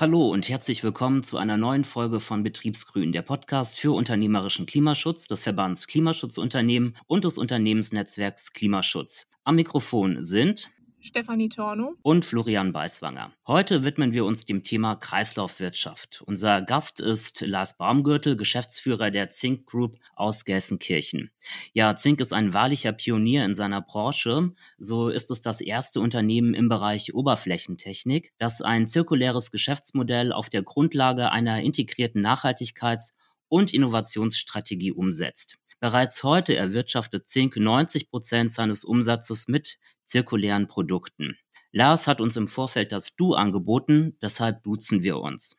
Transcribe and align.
Hallo 0.00 0.30
und 0.30 0.48
herzlich 0.48 0.82
willkommen 0.82 1.24
zu 1.24 1.36
einer 1.36 1.58
neuen 1.58 1.84
Folge 1.84 2.20
von 2.20 2.42
Betriebsgrün, 2.42 3.12
der 3.12 3.20
Podcast 3.20 3.78
für 3.78 3.92
unternehmerischen 3.94 4.64
Klimaschutz 4.64 5.26
des 5.26 5.42
Verbands 5.42 5.86
Klimaschutzunternehmen 5.88 6.96
und 7.06 7.26
des 7.26 7.36
Unternehmensnetzwerks 7.36 8.54
Klimaschutz. 8.54 9.26
Am 9.44 9.56
Mikrofon 9.56 10.24
sind 10.24 10.70
Stefanie 11.02 11.48
Torno 11.48 11.94
und 12.02 12.26
Florian 12.26 12.72
Beiswanger. 12.72 13.32
Heute 13.46 13.84
widmen 13.84 14.12
wir 14.12 14.26
uns 14.26 14.44
dem 14.44 14.62
Thema 14.62 14.96
Kreislaufwirtschaft. 14.96 16.22
Unser 16.26 16.60
Gast 16.60 17.00
ist 17.00 17.40
Lars 17.40 17.78
Baumgürtel, 17.78 18.36
Geschäftsführer 18.36 19.10
der 19.10 19.30
Zink 19.30 19.66
Group 19.66 19.96
aus 20.14 20.44
Gelsenkirchen. 20.44 21.30
Ja, 21.72 21.96
Zink 21.96 22.20
ist 22.20 22.34
ein 22.34 22.52
wahrlicher 22.52 22.92
Pionier 22.92 23.46
in 23.46 23.54
seiner 23.54 23.80
Branche. 23.80 24.52
So 24.78 25.08
ist 25.08 25.30
es 25.30 25.40
das 25.40 25.62
erste 25.62 26.00
Unternehmen 26.00 26.52
im 26.52 26.68
Bereich 26.68 27.14
Oberflächentechnik, 27.14 28.34
das 28.36 28.60
ein 28.60 28.86
zirkuläres 28.86 29.50
Geschäftsmodell 29.50 30.32
auf 30.32 30.50
der 30.50 30.62
Grundlage 30.62 31.32
einer 31.32 31.62
integrierten 31.62 32.24
Nachhaltigkeits- 32.24 33.12
und 33.48 33.72
Innovationsstrategie 33.72 34.92
umsetzt. 34.92 35.59
Bereits 35.80 36.22
heute 36.24 36.54
erwirtschaftet 36.54 37.30
Zink 37.30 37.56
90 37.56 38.10
Prozent 38.10 38.52
seines 38.52 38.84
Umsatzes 38.84 39.48
mit 39.48 39.78
zirkulären 40.04 40.68
Produkten. 40.68 41.38
Lars 41.72 42.06
hat 42.06 42.20
uns 42.20 42.36
im 42.36 42.48
Vorfeld 42.48 42.92
das 42.92 43.16
Du 43.16 43.32
angeboten, 43.32 44.14
deshalb 44.20 44.62
duzen 44.62 45.02
wir 45.02 45.16
uns. 45.16 45.56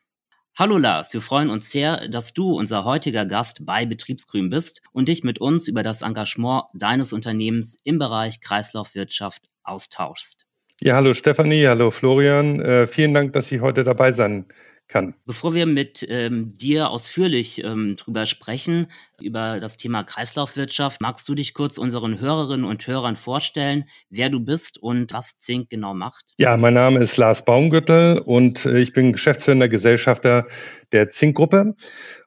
Hallo 0.56 0.78
Lars, 0.78 1.12
wir 1.12 1.22
freuen 1.22 1.50
uns 1.50 1.72
sehr, 1.72 2.06
dass 2.08 2.34
du 2.34 2.52
unser 2.52 2.84
heutiger 2.84 3.26
Gast 3.26 3.66
bei 3.66 3.84
Betriebsgrün 3.84 4.48
bist 4.48 4.80
und 4.92 5.08
dich 5.08 5.24
mit 5.24 5.40
uns 5.40 5.66
über 5.66 5.82
das 5.82 6.02
Engagement 6.02 6.66
deines 6.72 7.12
Unternehmens 7.12 7.76
im 7.82 7.98
Bereich 7.98 8.40
Kreislaufwirtschaft 8.40 9.48
austauschst. 9.64 10.46
Ja, 10.80 10.94
hallo 10.94 11.14
Stefanie, 11.14 11.66
hallo 11.66 11.90
Florian. 11.90 12.60
Äh, 12.60 12.86
vielen 12.86 13.12
Dank, 13.12 13.32
dass 13.32 13.50
ich 13.50 13.60
heute 13.60 13.82
dabei 13.82 14.12
sein 14.12 14.46
kann. 14.92 15.14
Bevor 15.26 15.54
wir 15.54 15.66
mit 15.66 16.06
ähm, 16.08 16.52
dir 16.56 16.90
ausführlich 16.90 17.64
ähm, 17.64 17.96
drüber 17.96 18.26
sprechen, 18.26 18.86
über 19.20 19.58
das 19.58 19.76
Thema 19.76 20.04
Kreislaufwirtschaft, 20.04 21.00
magst 21.00 21.28
du 21.28 21.34
dich 21.34 21.54
kurz 21.54 21.78
unseren 21.78 22.20
Hörerinnen 22.20 22.64
und 22.64 22.86
Hörern 22.86 23.16
vorstellen, 23.16 23.84
wer 24.10 24.28
du 24.28 24.40
bist 24.40 24.78
und 24.78 25.12
was 25.12 25.38
Zink 25.38 25.70
genau 25.70 25.94
macht? 25.94 26.26
Ja, 26.36 26.56
mein 26.56 26.74
Name 26.74 27.00
ist 27.00 27.16
Lars 27.16 27.44
Baumgürtel 27.44 28.18
und 28.18 28.66
äh, 28.66 28.78
ich 28.78 28.92
bin 28.92 29.12
geschäftsführender 29.12 29.68
Gesellschafter 29.68 30.46
der 30.92 31.10
Zink-Gruppe. 31.10 31.74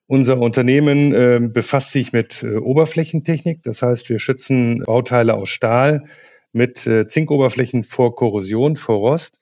Unser 0.07 0.39
Unternehmen 0.39 1.13
äh, 1.13 1.39
befasst 1.41 1.91
sich 1.91 2.11
mit 2.13 2.43
äh, 2.43 2.57
Oberflächentechnik, 2.57 3.63
das 3.63 3.81
heißt, 3.81 4.09
wir 4.09 4.19
schützen 4.19 4.83
Bauteile 4.83 5.33
aus 5.33 5.49
Stahl 5.49 6.05
mit 6.51 6.87
äh, 6.87 7.07
Zinkoberflächen 7.07 7.83
vor 7.83 8.15
Korrosion, 8.15 8.75
vor 8.75 8.97
Rost. 8.97 9.39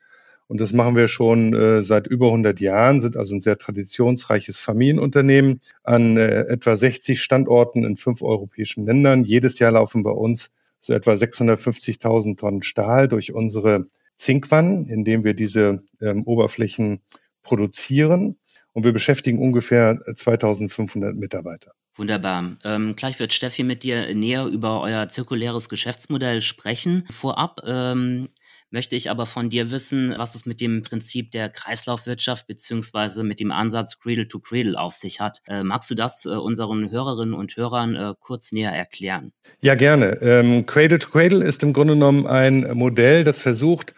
Und 0.47 0.61
das 0.61 0.73
machen 0.73 0.95
wir 0.95 1.07
schon 1.07 1.53
äh, 1.53 1.81
seit 1.81 2.07
über 2.07 2.27
100 2.27 2.59
Jahren, 2.59 2.99
sind 2.99 3.17
also 3.17 3.35
ein 3.35 3.41
sehr 3.41 3.57
traditionsreiches 3.57 4.59
Familienunternehmen 4.59 5.61
an 5.83 6.17
äh, 6.17 6.41
etwa 6.47 6.75
60 6.75 7.21
Standorten 7.21 7.83
in 7.83 7.97
fünf 7.97 8.21
europäischen 8.21 8.85
Ländern. 8.85 9.23
Jedes 9.23 9.59
Jahr 9.59 9.71
laufen 9.71 10.03
bei 10.03 10.11
uns 10.11 10.51
so 10.79 10.93
etwa 10.93 11.13
650.000 11.13 12.37
Tonnen 12.37 12.61
Stahl 12.61 13.07
durch 13.07 13.33
unsere 13.33 13.87
Zinkwannen, 14.17 14.87
indem 14.87 15.23
wir 15.23 15.33
diese 15.33 15.83
ähm, 16.01 16.23
Oberflächen 16.23 17.01
produzieren. 17.41 18.37
Und 18.73 18.83
wir 18.83 18.91
beschäftigen 18.91 19.39
ungefähr 19.39 19.99
2500 20.13 21.15
Mitarbeiter. 21.15 21.73
Wunderbar. 21.95 22.57
Ähm, 22.63 22.95
gleich 22.95 23.19
wird 23.19 23.33
Steffi 23.33 23.63
mit 23.63 23.83
dir 23.83 24.13
näher 24.15 24.45
über 24.47 24.81
euer 24.81 25.09
zirkuläres 25.09 25.69
Geschäftsmodell 25.69 26.41
sprechen. 26.41 27.05
Vorab 27.11 27.61
ähm, 27.65 28.29
möchte 28.73 28.95
ich 28.95 29.11
aber 29.11 29.27
von 29.27 29.51
dir 29.51 29.69
wissen, 29.69 30.15
was 30.17 30.33
es 30.33 30.47
mit 30.47 30.59
dem 30.59 30.81
Prinzip 30.81 31.29
der 31.29 31.49
Kreislaufwirtschaft 31.49 32.47
beziehungsweise 32.47 33.23
mit 33.23 33.39
dem 33.39 33.51
Ansatz 33.51 33.99
Cradle 33.99 34.27
to 34.27 34.39
Cradle 34.39 34.79
auf 34.79 34.95
sich 34.95 35.19
hat. 35.19 35.41
Äh, 35.47 35.63
magst 35.63 35.91
du 35.91 35.95
das 35.95 36.25
äh, 36.25 36.29
unseren 36.29 36.89
Hörerinnen 36.89 37.35
und 37.35 37.55
Hörern 37.55 37.95
äh, 37.95 38.13
kurz 38.19 38.51
näher 38.51 38.71
erklären? 38.71 39.31
Ja, 39.61 39.75
gerne. 39.75 40.19
Ähm, 40.21 40.65
Cradle 40.65 40.97
to 40.97 41.09
Cradle 41.09 41.45
ist 41.45 41.61
im 41.61 41.71
Grunde 41.71 41.93
genommen 41.93 42.25
ein 42.25 42.75
Modell, 42.75 43.23
das 43.23 43.39
versucht, 43.39 43.93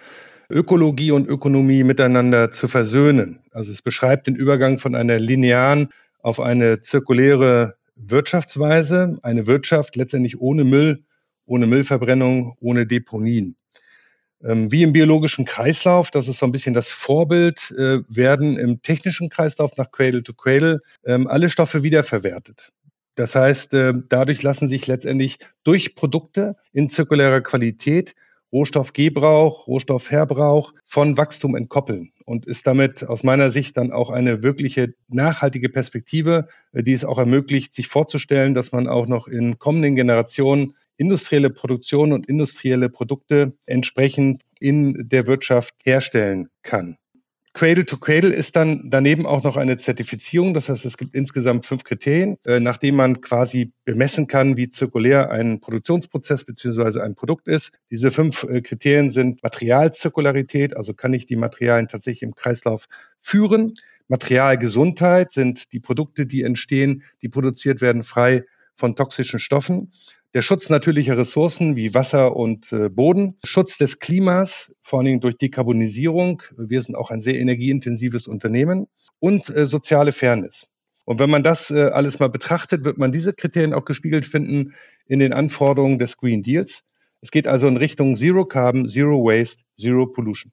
Ökologie 0.49 1.11
und 1.11 1.28
Ökonomie 1.28 1.83
miteinander 1.83 2.51
zu 2.51 2.67
versöhnen. 2.67 3.39
Also 3.51 3.72
es 3.72 3.81
beschreibt 3.81 4.28
den 4.28 4.35
Übergang 4.35 4.78
von 4.78 4.94
einer 4.94 5.17
linearen 5.19 5.88
auf 6.19 6.41
eine 6.41 6.81
zirkuläre 6.81 7.75
Wirtschaftsweise, 7.95 9.19
eine 9.23 9.47
Wirtschaft 9.47 9.95
letztendlich 9.95 10.41
ohne 10.41 10.66
Müll, 10.66 11.05
ohne 11.45 11.66
Müllverbrennung, 11.66 12.57
ohne 12.59 12.85
Deponien. 12.85 13.55
Ähm, 14.45 14.72
wie 14.72 14.83
im 14.83 14.94
biologischen 14.94 15.45
Kreislauf, 15.45 16.11
das 16.11 16.28
ist 16.28 16.38
so 16.38 16.45
ein 16.45 16.51
bisschen 16.51 16.75
das 16.75 16.89
Vorbild, 16.89 17.72
äh, 17.72 18.01
werden 18.07 18.57
im 18.57 18.81
technischen 18.81 19.29
Kreislauf 19.29 19.75
nach 19.78 19.91
Cradle 19.91 20.22
to 20.22 20.33
Cradle 20.33 20.81
ähm, 21.03 21.28
alle 21.28 21.50
Stoffe 21.50 21.81
wiederverwertet. 21.81 22.72
Das 23.16 23.34
heißt, 23.34 23.73
äh, 23.73 23.94
dadurch 24.09 24.44
lassen 24.44 24.67
sich 24.67 24.85
letztendlich 24.85 25.39
durch 25.63 25.95
Produkte 25.95 26.55
in 26.73 26.89
zirkulärer 26.89 27.41
Qualität 27.41 28.13
Rohstoffgebrauch, 28.51 29.67
Rohstoffverbrauch 29.67 30.73
von 30.85 31.17
Wachstum 31.17 31.55
entkoppeln 31.55 32.11
und 32.25 32.45
ist 32.45 32.67
damit 32.67 33.03
aus 33.03 33.23
meiner 33.23 33.51
Sicht 33.51 33.75
dann 33.78 33.91
auch 33.91 34.09
eine 34.09 34.44
wirkliche 34.44 34.94
nachhaltige 35.07 35.69
Perspektive, 35.69 36.47
äh, 36.72 36.84
die 36.84 36.94
es 36.94 37.03
auch 37.03 37.17
ermöglicht, 37.17 37.73
sich 37.73 37.88
vorzustellen, 37.88 38.53
dass 38.53 38.72
man 38.72 38.88
auch 38.88 39.07
noch 39.07 39.28
in 39.28 39.57
kommenden 39.57 39.95
Generationen 39.95 40.75
industrielle 40.97 41.50
Produktion 41.50 42.13
und 42.13 42.28
industrielle 42.28 42.89
Produkte 42.89 43.53
entsprechend 43.66 44.44
in 44.59 45.09
der 45.09 45.28
Wirtschaft 45.28 45.73
herstellen 45.83 46.50
kann. 46.63 46.97
Cradle 47.56 47.85
to 47.85 47.95
Cradle 47.95 48.33
ist 48.33 48.57
dann 48.57 48.89
daneben 48.89 49.25
auch 49.25 49.41
noch 49.44 49.55
eine 49.55 49.78
Zertifizierung. 49.78 50.53
Das 50.53 50.67
heißt, 50.67 50.84
es 50.84 50.97
gibt 50.97 51.16
insgesamt 51.16 51.66
fünf 51.66 51.85
Kriterien, 51.85 52.35
äh, 52.45 52.59
nach 52.59 52.78
denen 52.78 52.97
man 52.97 53.22
quasi 53.22 53.72
bemessen 53.85 54.28
kann, 54.28 54.57
wie 54.57 54.69
zirkulär 54.69 55.31
ein 55.31 55.61
Produktionsprozess 55.61 56.44
beziehungsweise 56.44 57.01
ein 57.01 57.16
Produkt 57.16 57.47
ist. 57.47 57.72
Diese 57.89 58.11
fünf 58.11 58.44
äh, 58.44 58.61
Kriterien 58.61 59.09
sind 59.09 59.41
Materialzirkularität, 59.41 60.75
also 60.75 60.94
kann 60.94 61.13
ich 61.13 61.28
die 61.28 61.38
Materialien 61.38 61.88
tatsächlich 61.88 62.23
im 62.23 62.35
Kreislauf 62.35 62.88
führen. 63.22 63.75
Materialgesundheit 64.09 65.31
sind 65.31 65.72
die 65.72 65.79
Produkte, 65.79 66.25
die 66.25 66.44
entstehen, 66.44 67.03
die 67.22 67.29
produziert 67.29 67.79
werden, 67.79 68.03
frei 68.03 68.44
von 68.75 68.97
toxischen 68.97 69.39
Stoffen 69.39 69.94
der 70.35 70.41
Schutz 70.41 70.69
natürlicher 70.69 71.18
Ressourcen 71.18 71.78
wie 71.78 71.94
Wasser 71.94 72.35
und 72.35 72.73
äh, 72.73 72.90
Boden, 72.90 73.38
Schutz 73.46 73.78
des 73.78 74.00
Klimas, 74.00 74.69
vor 74.81 75.00
allen 75.00 75.06
Dingen 75.06 75.22
durch 75.22 75.38
Dekarbonisierung. 75.38 76.44
Wir 76.57 76.81
sind 76.81 76.96
auch 76.96 77.09
ein 77.09 77.22
sehr 77.22 77.40
energieintensives 77.40 78.28
Unternehmen 78.28 78.88
und 79.19 79.50
äh, 79.50 79.66
soziale 79.66 80.12
Fairness. 80.12 80.68
Und 81.06 81.19
wenn 81.19 81.29
man 81.29 81.41
das 81.41 81.72
äh, 81.72 81.84
alles 81.84 82.19
mal 82.19 82.28
betrachtet, 82.28 82.84
wird 82.84 82.97
man 82.97 83.13
diese 83.13 83.31
Kriterien 83.31 83.73
auch 83.73 83.85
gespiegelt 83.85 84.25
finden 84.25 84.73
in 85.07 85.19
den 85.19 85.31
Anforderungen 85.31 86.00
des 86.00 86.18
Green 86.18 86.44
Deals. 86.44 86.81
Es 87.22 87.31
geht 87.31 87.47
also 87.47 87.69
in 87.69 87.78
Richtung 87.78 88.17
Zero 88.17 88.44
Carbon, 88.44 88.90
Zero 88.90 89.23
Waste, 89.23 89.63
Zero 89.79 90.06
Pollution. 90.06 90.52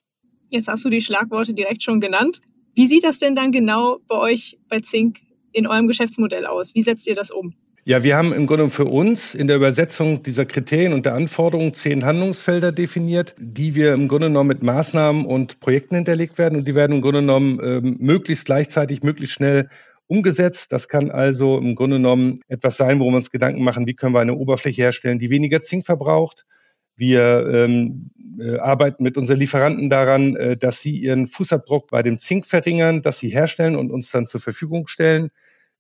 Jetzt 0.51 0.69
hast 0.69 0.85
du 0.85 0.91
die 0.91 1.01
Schlagworte 1.01 1.55
direkt 1.55 1.83
schon 1.83 2.01
genannt. 2.01 2.41
Wie 2.77 2.87
sieht 2.87 3.03
das 3.03 3.19
denn 3.19 3.35
dann 3.35 3.51
genau 3.51 3.99
bei 4.07 4.17
euch 4.17 4.61
bei 4.69 4.79
Zink 4.79 5.19
in 5.51 5.67
eurem 5.67 5.89
Geschäftsmodell 5.89 6.47
aus? 6.47 6.73
Wie 6.77 6.83
setzt 6.83 7.09
ihr 7.09 7.15
das 7.15 7.33
um? 7.33 7.57
Ja, 7.85 8.05
wir 8.05 8.17
haben 8.17 8.33
im 8.33 8.47
Grunde 8.47 8.71
für 8.71 8.85
uns 8.85 9.35
in 9.35 9.49
der 9.49 9.57
Übersetzung 9.57 10.23
dieser 10.23 10.47
Kriterien 10.47 10.93
und 10.93 11.05
der 11.05 11.15
Anforderungen 11.15 11.75
zehn 11.75 12.05
Handlungsfelder 12.05 12.71
definiert, 12.71 13.35
die 13.39 13.75
wir 13.75 13.93
im 13.93 14.07
Grunde 14.07 14.29
genommen 14.29 14.51
mit 14.51 14.63
Maßnahmen 14.63 15.27
und 15.27 15.59
Projekten 15.59 15.97
hinterlegt 15.97 16.39
werden. 16.39 16.59
Und 16.59 16.69
die 16.69 16.77
werden 16.77 16.93
im 16.93 17.03
Grunde 17.03 17.23
genommen 17.23 17.59
ähm, 17.61 17.97
möglichst 17.99 18.45
gleichzeitig, 18.45 19.03
möglichst 19.03 19.35
schnell 19.35 19.69
umgesetzt. 20.07 20.71
Das 20.71 20.87
kann 20.87 21.11
also 21.11 21.59
im 21.59 21.75
Grunde 21.75 21.97
genommen 21.97 22.39
etwas 22.47 22.77
sein, 22.77 23.01
worum 23.01 23.15
wir 23.15 23.17
uns 23.17 23.33
Gedanken 23.33 23.65
machen, 23.65 23.85
wie 23.89 23.95
können 23.95 24.15
wir 24.15 24.21
eine 24.21 24.37
Oberfläche 24.37 24.83
herstellen, 24.83 25.19
die 25.19 25.31
weniger 25.31 25.63
Zink 25.63 25.85
verbraucht. 25.85 26.47
Wir 26.95 27.49
ähm, 27.53 28.13
äh, 28.39 28.59
arbeiten 28.59 29.03
mit 29.03 29.17
unseren 29.17 29.41
Lieferanten 29.41 29.91
daran, 29.91 30.37
äh, 30.37 30.57
dass 30.57 30.81
sie 30.81 30.97
ihren 30.97 31.27
Fußabdruck 31.27 31.91
bei 31.91 32.05
dem 32.05 32.21
Zink 32.21 32.47
verringern, 32.47 33.03
dass 33.03 33.19
sie 33.19 33.31
herstellen 33.31 33.75
und 33.75 33.91
uns 33.91 34.09
dann 34.13 34.27
zur 34.27 34.41
Verfügung 34.41 34.87
stellen. 34.87 35.31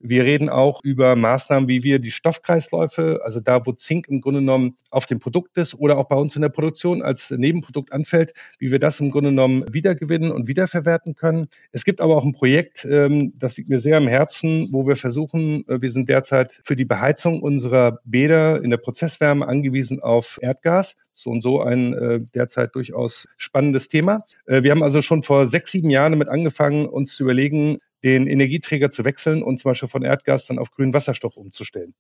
Wir 0.05 0.25
reden 0.25 0.49
auch 0.49 0.81
über 0.83 1.15
Maßnahmen, 1.15 1.69
wie 1.69 1.85
wir 1.85 2.01
die 2.01 2.11
Stoffkreisläufe, 2.11 3.21
also 3.25 3.39
da, 3.39 3.65
wo 3.65 3.73
Zink 3.73 4.09
im 4.09 4.21
Grunde 4.21 4.41
genommen 4.41 4.77
auf 4.91 5.07
dem 5.07 5.21
Produkt 5.21 5.57
ist 5.59 5.75
oder 5.75 5.97
auch 5.97 6.09
bei 6.09 6.17
uns 6.17 6.35
in 6.35 6.43
der 6.43 6.49
Produktion 6.49 7.03
als 7.03 7.31
Nebenprodukt 7.31 7.93
anfällt, 7.93 8.33
wie 8.59 8.73
wir 8.73 8.81
das 8.81 8.99
im 8.99 9.13
Grunde 9.13 9.31
genommen 9.31 9.65
wiedergewinnen 9.73 10.33
und 10.33 10.49
wiederverwerten 10.49 11.15
können. 11.15 11.47
Es 11.71 11.85
gibt 11.85 12.01
aber 12.01 12.17
auch 12.17 12.25
ein 12.25 12.33
Projekt, 12.33 12.85
ähm, 12.85 13.33
das 13.39 13.57
liegt 13.57 13.69
mir 13.69 13.79
sehr 13.79 13.97
am 13.97 14.09
Herzen, 14.09 14.69
wo 14.73 14.89
wir 14.89 14.97
versuchen, 14.97 15.65
äh, 15.69 15.81
wir 15.81 15.91
sind 15.91 16.09
derzeit 16.09 16.61
für 16.65 16.75
die 16.75 16.85
Beheizung 16.85 17.41
unserer 17.41 18.01
Bäder 18.05 18.61
in 18.63 18.71
der 18.71 18.79
Prozesswärme 18.79 19.47
angewiesen 19.47 20.01
auf 20.01 20.41
Erdgas 20.43 20.97
so 21.15 21.31
und 21.31 21.43
so 21.43 21.61
ein 21.61 21.95
äh, 21.95 22.21
derzeit 22.35 22.75
durchaus 22.75 23.29
spannendes 23.37 23.89
Thema. 23.89 24.25
Äh, 24.47 24.63
wir 24.63 24.71
haben 24.71 24.83
also 24.83 25.03
schon 25.03 25.23
vor 25.23 25.47
sechs, 25.47 25.71
sieben 25.71 25.91
Jahren 25.91 26.13
damit 26.13 26.29
angefangen, 26.29 26.87
uns 26.87 27.15
zu 27.15 27.25
überlegen, 27.25 27.79
den 28.03 28.27
Energieträger 28.27 28.91
zu 28.91 29.05
wechseln 29.05 29.43
und 29.43 29.59
zum 29.59 29.71
Beispiel 29.71 29.89
von 29.89 30.03
Erdgas 30.03 30.47
dann 30.47 30.59
auf 30.59 30.71
grünen 30.71 30.95
Wasserstoff 30.95 31.37
umzustellen. 31.37 31.95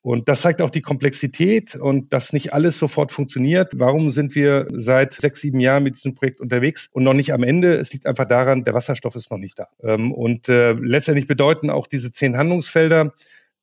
Und 0.00 0.28
das 0.28 0.42
zeigt 0.42 0.62
auch 0.62 0.70
die 0.70 0.80
Komplexität 0.80 1.74
und 1.74 2.12
dass 2.12 2.32
nicht 2.32 2.52
alles 2.52 2.78
sofort 2.78 3.10
funktioniert. 3.10 3.72
Warum 3.76 4.10
sind 4.10 4.34
wir 4.36 4.66
seit 4.72 5.12
sechs, 5.14 5.40
sieben 5.40 5.58
Jahren 5.58 5.82
mit 5.82 5.96
diesem 5.96 6.14
Projekt 6.14 6.40
unterwegs 6.40 6.88
und 6.92 7.02
noch 7.02 7.14
nicht 7.14 7.32
am 7.32 7.42
Ende? 7.42 7.76
Es 7.76 7.92
liegt 7.92 8.06
einfach 8.06 8.26
daran, 8.26 8.62
der 8.62 8.74
Wasserstoff 8.74 9.16
ist 9.16 9.30
noch 9.30 9.38
nicht 9.38 9.58
da. 9.58 9.66
Ähm, 9.82 10.12
und 10.12 10.48
äh, 10.48 10.72
letztendlich 10.72 11.26
bedeuten 11.26 11.68
auch 11.68 11.88
diese 11.88 12.12
zehn 12.12 12.36
Handlungsfelder, 12.36 13.12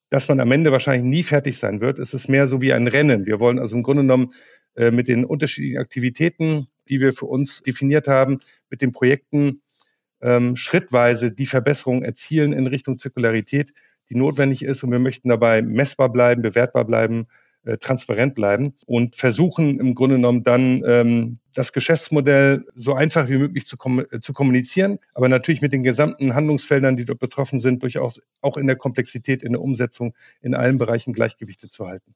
dass 0.10 0.28
man 0.28 0.40
am 0.42 0.52
Ende 0.52 0.72
wahrscheinlich 0.72 1.10
nie 1.10 1.24
fertig 1.24 1.58
sein 1.58 1.80
wird. 1.80 2.00
Es 2.00 2.14
ist 2.14 2.28
mehr 2.28 2.48
so 2.48 2.62
wie 2.62 2.74
ein 2.74 2.88
Rennen. 2.88 3.26
Wir 3.26 3.40
wollen 3.40 3.58
also 3.58 3.76
im 3.76 3.84
Grunde 3.84 4.04
genommen 4.04 4.34
äh, 4.76 4.92
mit 4.92 5.08
den 5.08 5.24
unterschiedlichen 5.24 5.80
Aktivitäten, 5.80 6.68
die 6.90 7.00
wir 7.00 7.14
für 7.14 7.26
uns 7.26 7.64
definiert 7.64 8.08
haben, 8.08 8.40
mit 8.70 8.82
den 8.82 8.92
Projekten 8.92 9.62
ähm, 10.26 10.56
schrittweise 10.56 11.32
die 11.32 11.46
Verbesserung 11.46 12.04
erzielen 12.04 12.52
in 12.52 12.66
Richtung 12.66 12.98
Zirkularität, 12.98 13.74
die 14.10 14.16
notwendig 14.16 14.64
ist. 14.64 14.84
Und 14.84 14.92
wir 14.92 15.00
möchten 15.00 15.30
dabei 15.30 15.62
messbar 15.62 16.10
bleiben, 16.10 16.42
bewertbar 16.42 16.84
bleiben, 16.84 17.28
äh, 17.64 17.78
transparent 17.78 18.34
bleiben 18.34 18.74
und 18.88 19.16
versuchen 19.16 19.80
im 19.80 19.94
Grunde 19.94 20.16
genommen 20.16 20.44
dann 20.44 20.84
ähm, 20.86 21.34
das 21.54 21.74
Geschäftsmodell 21.74 22.66
so 22.76 22.94
einfach 22.94 23.30
wie 23.30 23.38
möglich 23.38 23.66
zu, 23.66 23.78
kom 23.78 24.00
äh, 24.00 24.20
zu 24.20 24.34
kommunizieren, 24.34 25.00
aber 25.14 25.30
natürlich 25.30 25.62
mit 25.62 25.74
den 25.74 25.84
gesamten 25.84 26.34
Handlungsfeldern, 26.34 26.96
die 26.96 27.06
dort 27.06 27.20
betroffen 27.20 27.60
sind, 27.60 27.84
durchaus 27.84 28.22
auch 28.42 28.58
in 28.58 28.68
der 28.68 28.76
Komplexität, 28.76 29.44
in 29.44 29.54
der 29.54 29.62
Umsetzung 29.62 30.16
in 30.42 30.56
allen 30.56 30.80
Bereichen 30.80 31.14
Gleichgewichte 31.14 31.70
zu 31.70 31.88
halten. 31.88 32.16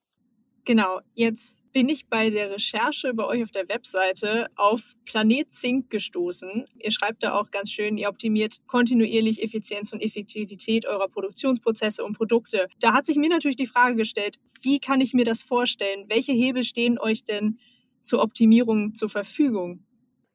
Genau, 0.66 1.00
jetzt 1.14 1.62
bin 1.72 1.90
ich 1.90 2.08
bei 2.08 2.30
der 2.30 2.52
Recherche 2.52 3.14
bei 3.14 3.26
euch 3.26 3.44
auf 3.44 3.52
der 3.52 3.68
Webseite 3.70 4.48
auf 4.56 4.94
Planet 5.06 5.54
Zink 5.54 5.90
gestoßen. 5.90 6.66
Ihr 6.80 6.92
schreibt 6.92 7.24
da 7.24 7.34
auch 7.34 7.52
ganz 7.52 7.72
schön, 7.72 7.98
ihr 7.98 8.10
optimiert 8.10 8.58
kontinuierlich 8.68 9.42
Effizienz 9.44 9.94
und 9.94 10.02
Effektivität 10.02 10.86
eurer 10.86 11.08
Produktionsprozesse 11.08 12.04
und 12.04 12.18
Produkte. 12.18 12.68
Da 12.80 12.94
hat 12.94 13.06
sich 13.06 13.18
mir 13.18 13.30
natürlich 13.30 13.58
die 13.58 13.66
Frage 13.66 13.96
gestellt, 13.96 14.38
wie 14.62 14.80
kann 14.80 15.02
ich 15.02 15.14
mir 15.14 15.26
das 15.26 15.44
vorstellen? 15.44 16.06
Welche 16.08 16.34
Hebel 16.34 16.64
stehen 16.64 17.00
euch 17.00 17.24
denn 17.24 17.60
zur 18.04 18.22
Optimierung 18.22 18.94
zur 18.94 19.10
Verfügung? 19.10 19.84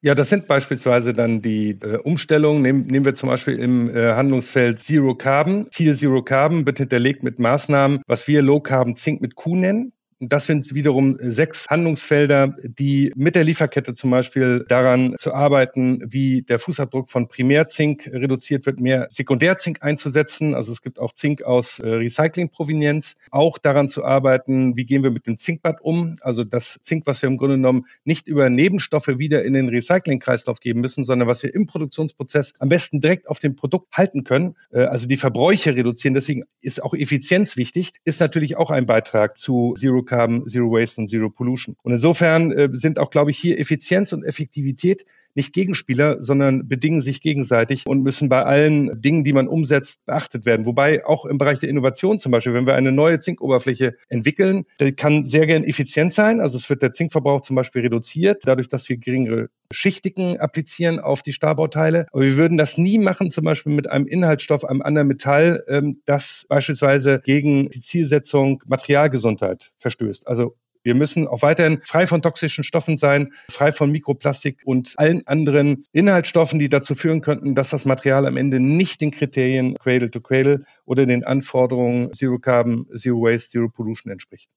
Ja, 0.05 0.15
das 0.15 0.29
sind 0.29 0.47
beispielsweise 0.47 1.15
dann 1.15 1.41
die 1.41 1.79
äh, 1.81 1.97
Umstellungen. 1.97 2.61
Nehmen, 2.61 2.85
nehmen 2.85 3.06
wir 3.06 3.15
zum 3.15 3.31
Beispiel 3.31 3.59
im 3.59 3.88
äh, 3.88 4.12
Handlungsfeld 4.12 4.79
Zero 4.81 5.15
Carbon. 5.15 5.69
Ziel 5.71 5.97
Zero 5.97 6.23
Carbon 6.23 6.67
wird 6.67 6.76
hinterlegt 6.76 7.23
mit 7.23 7.38
Maßnahmen, 7.38 8.03
was 8.06 8.29
wir 8.29 8.43
Low 8.43 8.61
Carbon 8.61 8.97
Zink 8.97 9.23
mit 9.23 9.35
Q 9.35 9.56
nennen. 9.56 9.94
Das 10.29 10.47
sind 10.47 10.75
wiederum 10.75 11.19
sechs 11.21 11.67
Handlungsfelder, 11.69 12.55
die 12.62 13.12
mit 13.17 13.35
der 13.35 13.44
Lieferkette 13.44 13.94
zum 13.94 14.11
Beispiel 14.11 14.65
daran 14.69 15.15
zu 15.19 15.35
arbeiten, 15.35 16.03
wie 16.06 16.43
der 16.43 16.59
Fußabdruck 16.59 17.11
von 17.11 17.29
Primärzink 17.29 18.09
reduziert 18.12 18.67
wird, 18.67 18.81
mehr 18.81 19.09
Sekundärzink 19.11 19.82
einzusetzen. 19.82 20.55
Also 20.55 20.73
es 20.73 20.82
gibt 20.82 20.99
auch 20.99 21.12
Zink 21.12 21.43
aus 21.43 21.79
äh, 21.79 21.88
Recyclingprovenienz. 21.88 23.17
Auch 23.31 23.59
daran 23.59 23.88
zu 23.88 24.05
arbeiten, 24.05 24.76
wie 24.76 24.85
gehen 24.85 25.03
wir 25.03 25.11
mit 25.11 25.26
dem 25.26 25.37
Zinkbad 25.37 25.81
um. 25.81 26.15
Also 26.21 26.44
das 26.44 26.79
Zink, 26.82 27.06
was 27.06 27.23
wir 27.23 27.29
im 27.29 27.37
Grunde 27.37 27.56
genommen 27.56 27.87
nicht 28.05 28.29
über 28.29 28.49
Nebenstoffe 28.50 29.09
wieder 29.09 29.44
in 29.44 29.53
den 29.53 29.69
Recyclingkreislauf 29.69 30.61
geben 30.61 30.81
müssen, 30.81 31.05
sondern 31.05 31.29
was 31.29 31.43
wir 31.43 31.55
im 31.55 31.67
Produktionsprozess 31.67 32.55
am 32.59 32.69
besten 32.69 33.00
direkt 33.00 33.29
auf 33.29 33.41
dem 33.41 33.56
Produkt 33.56 33.93
halten 33.97 34.25
können. 34.25 34.56
Äh, 34.71 34.85
also 34.85 35.06
die 35.06 35.17
Verbräuche 35.17 35.75
reduzieren. 35.75 36.15
Deswegen 36.15 36.44
ist 36.61 36.82
auch 36.82 36.94
Effizienz 36.94 37.56
wichtig. 37.56 37.93
Ist 38.05 38.21
natürlich 38.21 38.56
auch 38.56 38.71
ein 38.71 38.87
Beitrag 38.87 39.37
zu 39.37 39.75
Zero 39.76 40.03
haben, 40.16 40.46
Zero 40.46 40.70
Waste 40.70 41.00
und 41.00 41.08
Zero 41.08 41.31
Pollution. 41.31 41.76
Und 41.82 41.93
insofern 41.93 42.52
äh, 42.52 42.69
sind 42.72 42.99
auch, 42.99 43.11
glaube 43.11 43.31
ich, 43.31 43.38
hier 43.38 43.58
Effizienz 43.58 44.12
und 44.12 44.25
Effektivität 44.25 45.05
nicht 45.34 45.52
Gegenspieler, 45.52 46.22
sondern 46.22 46.69
bedingen 46.69 47.00
sich 47.00 47.20
gegenseitig 47.20 47.86
und 47.86 48.02
müssen 48.02 48.28
bei 48.28 48.44
allen 48.44 49.00
Dingen, 49.00 49.25
die 49.25 49.32
man 49.32 49.48
umsetzt, 49.48 50.04
beachtet 50.06 50.46
werden. 50.46 50.66
Wobei 50.66 51.04
auch 51.04 51.25
im 51.25 51.38
Bereich 51.38 51.58
der 51.58 51.69
Innovation 51.69 52.19
zum 52.19 52.32
Beispiel, 52.32 52.54
wenn 52.54 52.66
wir 52.66 52.75
eine 52.75 52.92
neue 52.92 53.20
Zinkoberfläche 53.20 53.96
entwickeln, 54.08 54.64
die 54.81 54.92
kann 54.92 55.25
sehr 55.25 55.46
gern 55.46 55.64
effizient 55.64 56.14
sein. 56.14 56.40
Also 56.40 56.56
es 56.56 56.69
wird 56.70 56.82
der 56.82 56.92
Zinkverbrauch 56.92 57.40
zum 57.40 57.56
Beispiel 57.56 57.82
reduziert, 57.82 58.42
dadurch, 58.44 58.69
dass 58.69 58.88
wir 58.88 58.96
geringere 58.96 59.48
Schichtigen 59.70 60.38
applizieren 60.38 61.00
auf 61.00 61.22
die 61.22 61.32
Starbauteile. 61.32 62.06
Aber 62.12 62.22
wir 62.22 62.37
würden 62.37 62.56
das 62.56 62.78
nie 62.78 62.98
machen, 62.98 63.30
zum 63.30 63.44
Beispiel 63.44 63.72
mit 63.72 63.90
einem 63.90 64.06
Inhaltsstoff, 64.06 64.64
einem 64.64 64.82
anderen 64.82 65.08
Metall, 65.08 65.64
ähm, 65.69 66.00
das 66.04 66.44
beispielsweise 66.48 67.20
gegen 67.25 67.69
die 67.70 67.80
Zielsetzung 67.80 68.62
Materialgesundheit 68.66 69.72
verstößt. 69.78 70.26
Also 70.26 70.56
wir 70.84 70.94
müssen 70.94 71.26
auch 71.26 71.42
weiterhin 71.42 71.81
frei 71.81 72.06
von 72.06 72.22
toxischen 72.22 72.62
Stoffen 72.62 72.96
sein, 72.96 73.32
frei 73.50 73.72
von 73.72 73.90
Mikroplastik 73.90 74.60
und 74.64 74.94
allen 74.96 75.26
anderen 75.26 75.84
Inhaltsstoffen, 75.92 76.58
die 76.58 76.69
dazu 76.69 76.94
führen 76.94 77.22
könnten, 77.22 77.54
dass 77.54 77.70
das 77.70 77.84
Material 77.84 78.26
am 78.26 78.36
Ende 78.36 78.60
nicht 78.60 79.00
den 79.00 79.10
Kriterien 79.10 79.75
Cradle 79.75 80.10
to 80.10 80.20
Cradle 80.20 80.64
oder 80.84 81.06
den 81.06 81.25
Anforderungen 81.25 82.12
Zero 82.12 82.38
Carbon, 82.38 82.86
Zero 82.94 83.22
Waste, 83.22 83.50
Zero 83.50 83.69
Pollution 83.69 84.12
entspricht. 84.12 84.50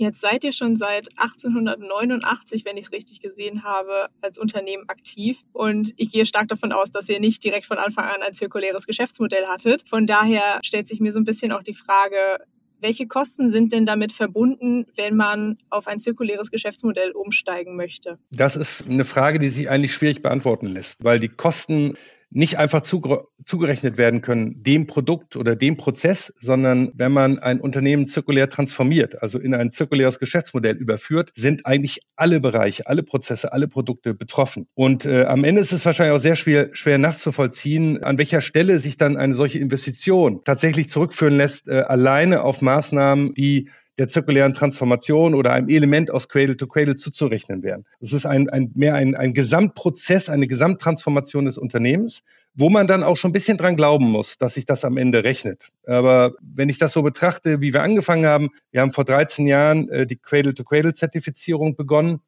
Jetzt 0.00 0.22
seid 0.22 0.44
ihr 0.44 0.52
schon 0.52 0.76
seit 0.76 1.08
1889, 1.18 2.64
wenn 2.64 2.78
ich 2.78 2.86
es 2.86 2.92
richtig 2.92 3.20
gesehen 3.20 3.64
habe, 3.64 4.06
als 4.22 4.38
Unternehmen 4.38 4.88
aktiv. 4.88 5.42
Und 5.52 5.92
ich 5.98 6.10
gehe 6.10 6.24
stark 6.24 6.48
davon 6.48 6.72
aus, 6.72 6.90
dass 6.90 7.10
ihr 7.10 7.20
nicht 7.20 7.44
direkt 7.44 7.66
von 7.66 7.76
Anfang 7.76 8.06
an 8.06 8.22
ein 8.22 8.32
zirkuläres 8.32 8.86
Geschäftsmodell 8.86 9.44
hattet. 9.46 9.86
Von 9.86 10.06
daher 10.06 10.58
stellt 10.64 10.88
sich 10.88 11.00
mir 11.00 11.12
so 11.12 11.20
ein 11.20 11.24
bisschen 11.24 11.52
auch 11.52 11.62
die 11.62 11.74
Frage, 11.74 12.38
welche 12.80 13.06
Kosten 13.06 13.48
sind 13.48 13.72
denn 13.72 13.86
damit 13.86 14.12
verbunden, 14.12 14.86
wenn 14.96 15.16
man 15.16 15.58
auf 15.70 15.86
ein 15.86 16.00
zirkuläres 16.00 16.50
Geschäftsmodell 16.50 17.12
umsteigen 17.12 17.76
möchte? 17.76 18.18
Das 18.30 18.56
ist 18.56 18.84
eine 18.86 19.04
Frage, 19.04 19.38
die 19.38 19.48
sich 19.48 19.70
eigentlich 19.70 19.94
schwierig 19.94 20.22
beantworten 20.22 20.66
lässt, 20.66 21.02
weil 21.02 21.18
die 21.18 21.28
Kosten 21.28 21.96
nicht 22.30 22.58
einfach 22.58 22.82
zugerechnet 22.82 23.98
werden 23.98 24.22
können 24.22 24.62
dem 24.62 24.86
Produkt 24.86 25.36
oder 25.36 25.56
dem 25.56 25.76
Prozess, 25.76 26.32
sondern 26.40 26.92
wenn 26.94 27.12
man 27.12 27.38
ein 27.40 27.60
Unternehmen 27.60 28.06
zirkulär 28.06 28.48
transformiert, 28.48 29.20
also 29.20 29.38
in 29.38 29.52
ein 29.52 29.72
zirkuläres 29.72 30.20
Geschäftsmodell 30.20 30.76
überführt, 30.76 31.32
sind 31.34 31.66
eigentlich 31.66 32.00
alle 32.14 32.40
Bereiche, 32.40 32.86
alle 32.86 33.02
Prozesse, 33.02 33.52
alle 33.52 33.66
Produkte 33.66 34.14
betroffen. 34.14 34.68
Und 34.74 35.06
äh, 35.06 35.24
am 35.24 35.42
Ende 35.42 35.60
ist 35.60 35.72
es 35.72 35.84
wahrscheinlich 35.84 36.16
auch 36.16 36.22
sehr 36.22 36.36
schwer, 36.36 36.70
schwer 36.72 36.98
nachzuvollziehen, 36.98 38.02
an 38.04 38.18
welcher 38.18 38.40
Stelle 38.40 38.78
sich 38.78 38.96
dann 38.96 39.16
eine 39.16 39.34
solche 39.34 39.58
Investition 39.58 40.42
tatsächlich 40.44 40.88
zurückführen 40.88 41.36
lässt, 41.36 41.66
äh, 41.66 41.80
alleine 41.80 42.42
auf 42.42 42.62
Maßnahmen, 42.62 43.34
die 43.34 43.68
der 44.00 44.08
zirkulären 44.08 44.54
Transformation 44.54 45.34
oder 45.34 45.52
einem 45.52 45.68
Element 45.68 46.10
aus 46.10 46.30
Cradle 46.30 46.56
to 46.56 46.66
Cradle 46.66 46.94
zuzurechnen 46.94 47.62
wären. 47.62 47.84
Es 48.00 48.14
ist 48.14 48.24
ein, 48.24 48.48
ein, 48.48 48.70
mehr 48.74 48.94
ein, 48.94 49.14
ein 49.14 49.34
Gesamtprozess, 49.34 50.30
eine 50.30 50.46
Gesamttransformation 50.46 51.44
des 51.44 51.58
Unternehmens, 51.58 52.22
wo 52.54 52.70
man 52.70 52.86
dann 52.86 53.02
auch 53.02 53.18
schon 53.18 53.28
ein 53.28 53.34
bisschen 53.34 53.58
dran 53.58 53.76
glauben 53.76 54.10
muss, 54.10 54.38
dass 54.38 54.54
sich 54.54 54.64
das 54.64 54.86
am 54.86 54.96
Ende 54.96 55.22
rechnet. 55.22 55.68
Aber 55.86 56.32
wenn 56.40 56.70
ich 56.70 56.78
das 56.78 56.94
so 56.94 57.02
betrachte, 57.02 57.60
wie 57.60 57.74
wir 57.74 57.82
angefangen 57.82 58.24
haben, 58.24 58.48
wir 58.70 58.80
haben 58.80 58.94
vor 58.94 59.04
13 59.04 59.46
Jahren 59.46 59.90
äh, 59.90 60.06
die 60.06 60.16
Cradle 60.16 60.54
to 60.54 60.64
Cradle 60.64 60.94
Zertifizierung 60.94 61.76
begonnen 61.76 62.20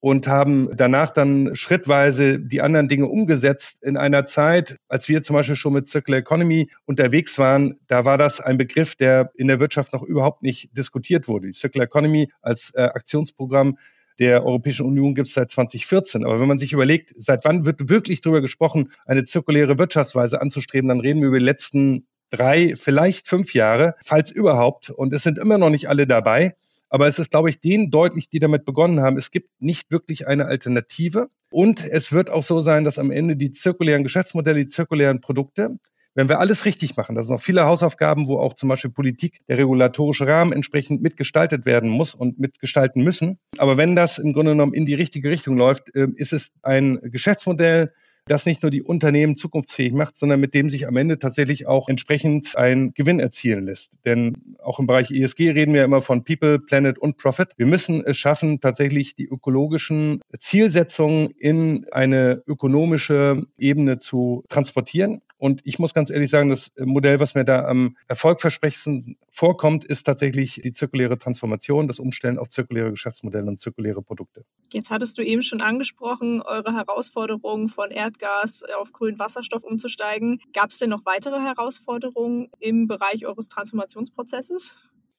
und 0.00 0.26
haben 0.26 0.70
danach 0.74 1.10
dann 1.10 1.54
schrittweise 1.54 2.38
die 2.38 2.62
anderen 2.62 2.88
Dinge 2.88 3.06
umgesetzt. 3.06 3.76
In 3.82 3.96
einer 3.96 4.24
Zeit, 4.24 4.76
als 4.88 5.08
wir 5.08 5.22
zum 5.22 5.36
Beispiel 5.36 5.56
schon 5.56 5.74
mit 5.74 5.88
Circular 5.88 6.20
Economy 6.20 6.70
unterwegs 6.86 7.38
waren, 7.38 7.78
da 7.86 8.04
war 8.04 8.16
das 8.16 8.40
ein 8.40 8.56
Begriff, 8.56 8.94
der 8.94 9.30
in 9.34 9.48
der 9.48 9.60
Wirtschaft 9.60 9.92
noch 9.92 10.02
überhaupt 10.02 10.42
nicht 10.42 10.76
diskutiert 10.76 11.28
wurde. 11.28 11.48
Die 11.48 11.52
Circular 11.52 11.84
Economy 11.84 12.30
als 12.40 12.72
äh, 12.74 12.82
Aktionsprogramm 12.82 13.76
der 14.18 14.44
Europäischen 14.44 14.86
Union 14.86 15.14
gibt 15.14 15.28
es 15.28 15.34
seit 15.34 15.50
2014. 15.50 16.24
Aber 16.24 16.40
wenn 16.40 16.48
man 16.48 16.58
sich 16.58 16.72
überlegt, 16.72 17.14
seit 17.16 17.44
wann 17.44 17.64
wird 17.64 17.88
wirklich 17.88 18.20
darüber 18.20 18.42
gesprochen, 18.42 18.90
eine 19.06 19.24
zirkuläre 19.24 19.78
Wirtschaftsweise 19.78 20.40
anzustreben, 20.40 20.88
dann 20.88 21.00
reden 21.00 21.20
wir 21.20 21.28
über 21.28 21.38
die 21.38 21.44
letzten 21.44 22.06
drei, 22.30 22.74
vielleicht 22.76 23.28
fünf 23.28 23.54
Jahre, 23.54 23.94
falls 24.04 24.30
überhaupt. 24.30 24.90
Und 24.90 25.12
es 25.12 25.22
sind 25.22 25.38
immer 25.38 25.58
noch 25.58 25.70
nicht 25.70 25.88
alle 25.88 26.06
dabei. 26.06 26.54
Aber 26.90 27.06
es 27.06 27.18
ist, 27.18 27.30
glaube 27.30 27.48
ich, 27.48 27.60
denen 27.60 27.90
deutlich, 27.90 28.28
die 28.28 28.40
damit 28.40 28.64
begonnen 28.64 29.00
haben, 29.00 29.16
es 29.16 29.30
gibt 29.30 29.48
nicht 29.60 29.90
wirklich 29.90 30.26
eine 30.26 30.46
Alternative. 30.46 31.28
Und 31.50 31.88
es 31.88 32.12
wird 32.12 32.30
auch 32.30 32.42
so 32.42 32.60
sein, 32.60 32.84
dass 32.84 32.98
am 32.98 33.10
Ende 33.10 33.36
die 33.36 33.52
zirkulären 33.52 34.02
Geschäftsmodelle, 34.02 34.58
die 34.58 34.66
zirkulären 34.66 35.20
Produkte, 35.20 35.78
wenn 36.14 36.28
wir 36.28 36.40
alles 36.40 36.64
richtig 36.64 36.96
machen, 36.96 37.14
das 37.14 37.28
sind 37.28 37.36
noch 37.36 37.42
viele 37.42 37.64
Hausaufgaben, 37.64 38.26
wo 38.26 38.38
auch 38.38 38.54
zum 38.54 38.68
Beispiel 38.68 38.90
Politik, 38.90 39.42
der 39.48 39.58
regulatorische 39.58 40.26
Rahmen 40.26 40.52
entsprechend 40.52 41.02
mitgestaltet 41.02 41.66
werden 41.66 41.88
muss 41.88 42.14
und 42.14 42.40
mitgestalten 42.40 43.04
müssen. 43.04 43.38
Aber 43.58 43.76
wenn 43.76 43.94
das 43.94 44.18
im 44.18 44.32
Grunde 44.32 44.52
genommen 44.52 44.74
in 44.74 44.86
die 44.86 44.94
richtige 44.94 45.30
Richtung 45.30 45.56
läuft, 45.56 45.94
äh, 45.94 46.08
ist 46.16 46.32
es 46.32 46.52
ein 46.62 46.98
Geschäftsmodell, 47.02 47.92
das 48.26 48.46
nicht 48.46 48.62
nur 48.62 48.70
die 48.70 48.82
Unternehmen 48.82 49.36
zukunftsfähig 49.36 49.92
macht, 49.92 50.16
sondern 50.16 50.40
mit 50.40 50.54
dem 50.54 50.68
sich 50.68 50.86
am 50.86 50.96
Ende 50.96 51.18
tatsächlich 51.18 51.66
auch 51.66 51.88
entsprechend 51.88 52.56
ein 52.56 52.92
Gewinn 52.94 53.20
erzielen 53.20 53.66
lässt. 53.66 53.92
Denn 54.04 54.56
auch 54.62 54.78
im 54.78 54.86
Bereich 54.86 55.10
ESG 55.10 55.50
reden 55.50 55.74
wir 55.74 55.84
immer 55.84 56.00
von 56.00 56.24
People, 56.24 56.58
Planet 56.58 56.98
und 56.98 57.16
Profit. 57.16 57.48
Wir 57.56 57.66
müssen 57.66 58.04
es 58.04 58.16
schaffen, 58.16 58.60
tatsächlich 58.60 59.14
die 59.14 59.26
ökologischen 59.26 60.20
Zielsetzungen 60.38 61.30
in 61.30 61.86
eine 61.92 62.42
ökonomische 62.46 63.46
Ebene 63.58 63.98
zu 63.98 64.44
transportieren 64.48 65.22
Und 65.40 65.62
ich 65.64 65.78
muss 65.78 65.94
ganz 65.94 66.10
ehrlich 66.10 66.28
sagen, 66.28 66.50
das 66.50 66.70
Modell, 66.78 67.18
was 67.18 67.34
mir 67.34 67.46
da 67.46 67.64
am 67.64 67.96
erfolgversprechendsten 68.08 69.16
vorkommt, 69.32 69.86
ist 69.86 70.04
tatsächlich 70.04 70.60
die 70.62 70.72
zirkuläre 70.72 71.16
Transformation, 71.16 71.88
das 71.88 71.98
Umstellen 71.98 72.38
auf 72.38 72.50
zirkuläre 72.50 72.90
Geschäftsmodelle 72.90 73.46
und 73.46 73.58
zirkuläre 73.58 74.02
Produkte. 74.02 74.44
Jetzt 74.70 74.90
hattest 74.90 75.16
du 75.16 75.22
eben 75.22 75.42
schon 75.42 75.62
angesprochen, 75.62 76.42
eure 76.42 76.74
Herausforderungen 76.74 77.70
von 77.70 77.90
Erdgas 77.90 78.62
auf 78.78 78.92
grünen 78.92 79.18
Wasserstoff 79.18 79.64
umzusteigen. 79.64 80.40
Gab 80.52 80.72
es 80.72 80.78
denn 80.78 80.90
noch 80.90 81.06
weitere 81.06 81.40
Herausforderungen 81.40 82.50
im 82.58 82.86
Bereich 82.86 83.24
eures 83.24 83.48
Transformationsprozesses? 83.48 84.76